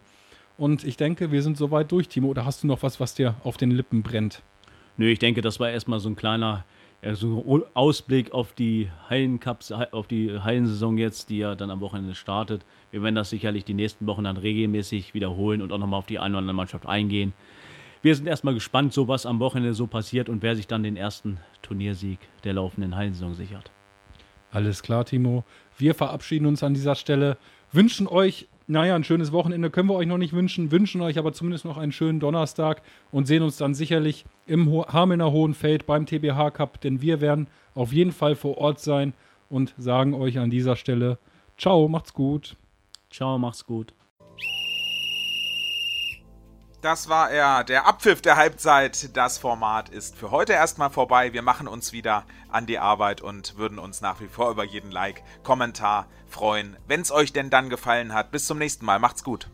Und 0.57 0.85
ich 0.85 0.97
denke, 0.97 1.33
wir 1.33 1.43
sind 1.43 1.57
soweit 1.57 1.91
durch, 1.91 2.09
Timo. 2.09 2.29
Oder 2.29 2.45
hast 2.45 2.63
du 2.63 2.69
noch 2.69 2.85
was, 2.85 3.01
was 3.01 3.15
dir 3.15 3.35
auf 3.43 3.57
den 3.57 3.73
Lippen 3.73 4.03
brennt? 4.03 4.43
Nö, 4.97 5.09
ich 5.09 5.19
denke, 5.19 5.43
das 5.43 5.59
war 5.59 5.69
erstmal 5.69 5.99
so 5.99 6.09
ein 6.09 6.17
kleiner 6.17 6.65
so 7.15 7.67
Ausblick 7.75 8.33
auf 8.33 8.53
die 8.53 8.91
Hallencups, 9.09 9.73
auf 9.73 10.07
die 10.07 10.39
Hallensaison 10.39 10.99
jetzt, 10.99 11.31
die 11.31 11.39
ja 11.39 11.55
dann 11.55 11.71
am 11.71 11.81
Wochenende 11.81 12.15
startet. 12.15 12.65
Wir 12.91 13.03
werden 13.03 13.15
das 13.15 13.31
sicherlich 13.31 13.65
die 13.65 13.75
nächsten 13.75 14.07
Wochen 14.07 14.25
dann 14.25 14.37
regelmäßig 14.37 15.15
wiederholen 15.15 15.63
und 15.63 15.73
auch 15.73 15.79
nochmal 15.79 15.99
auf 15.99 16.07
die 16.07 16.19
eine 16.19 16.35
oder 16.35 16.41
andere 16.41 16.55
Mannschaft 16.55 16.87
eingehen. 16.87 17.33
Wir 18.03 18.15
sind 18.15 18.27
erstmal 18.27 18.55
gespannt, 18.55 18.93
so 18.93 19.09
was 19.09 19.27
am 19.27 19.41
Wochenende 19.41 19.75
so 19.75 19.87
passiert 19.87 20.29
und 20.29 20.43
wer 20.43 20.57
sich 20.57 20.67
dann 20.67 20.83
den 20.83 20.97
ersten 20.97 21.39
Turniersieg 21.63 22.19
der 22.45 22.55
laufenden 22.55 22.95
Hallensaison 22.95 23.35
sichert. 23.35 23.71
Alles 24.51 24.83
klar, 24.83 25.05
Timo. 25.05 25.45
Wir 25.77 25.95
verabschieden 25.95 26.47
uns 26.47 26.63
an 26.63 26.75
dieser 26.75 26.95
Stelle, 26.95 27.37
wünschen 27.73 28.07
euch 28.07 28.49
naja, 28.69 28.97
ein 28.97 29.05
schönes 29.05 29.31
Wochenende 29.31 29.71
können 29.71 29.89
wir 29.89 29.95
euch 29.95 30.09
noch 30.09 30.19
nicht 30.19 30.33
wünschen, 30.33 30.73
wünschen 30.73 31.01
euch 31.01 31.19
aber 31.19 31.33
zumindest 31.33 31.65
noch 31.65 31.77
einen 31.77 31.93
schönen 31.93 32.19
Donnerstag 32.19 32.83
und 33.13 33.27
sehen 33.27 33.45
uns 33.45 33.57
dann 33.57 33.75
sicherlich 33.75 34.25
im 34.47 34.69
Ho 34.71 34.85
Hamelner 34.89 35.31
Hohenfeld 35.31 35.87
beim 35.87 36.05
TBH 36.05 36.51
Cup, 36.51 36.81
denn 36.81 37.01
wir 37.01 37.21
werden 37.21 37.47
auf 37.77 37.93
jeden 37.93 38.11
Fall 38.11 38.35
vor 38.35 38.59
Ort 38.59 38.81
sein 38.81 39.15
und 39.49 39.73
sagen 39.79 40.15
euch 40.15 40.39
an 40.39 40.51
dieser 40.51 40.75
Stelle 40.75 41.19
Ciao, 41.59 41.89
macht's 41.89 42.13
gut. 42.13 42.57
Ciao, 43.11 43.39
macht's 43.39 43.65
gut. 43.65 43.95
Das 46.87 47.09
war 47.09 47.33
er, 47.33 47.65
der 47.65 47.85
Abpfiff 47.85 48.23
der 48.23 48.37
Halbzeit. 48.37 49.17
Das 49.17 49.39
Format 49.39 49.89
ist 49.89 50.15
für 50.15 50.31
heute 50.31 50.53
erstmal 50.53 50.89
vorbei. 50.89 51.33
Wir 51.33 51.43
machen 51.43 51.67
uns 51.67 51.93
wieder 51.93 52.25
an 52.49 52.67
die 52.67 52.79
Arbeit 52.79 53.23
und 53.23 53.57
würden 53.57 53.81
uns 53.81 54.03
nach 54.03 54.21
wie 54.21 54.29
vor 54.29 54.53
über 54.53 54.63
jeden 54.63 54.93
Like, 54.93 55.25
Kommentar 55.43 56.07
freuen, 56.29 56.77
wenn 56.87 57.01
es 57.01 57.11
euch 57.11 57.33
denn 57.33 57.51
dann 57.51 57.71
gefallen 57.71 58.15
hat. 58.15 58.31
Bis 58.31 58.47
zum 58.47 58.59
nächsten 58.59 58.87
Mal. 58.87 59.01
Macht's 59.01 59.25
gut. 59.25 59.49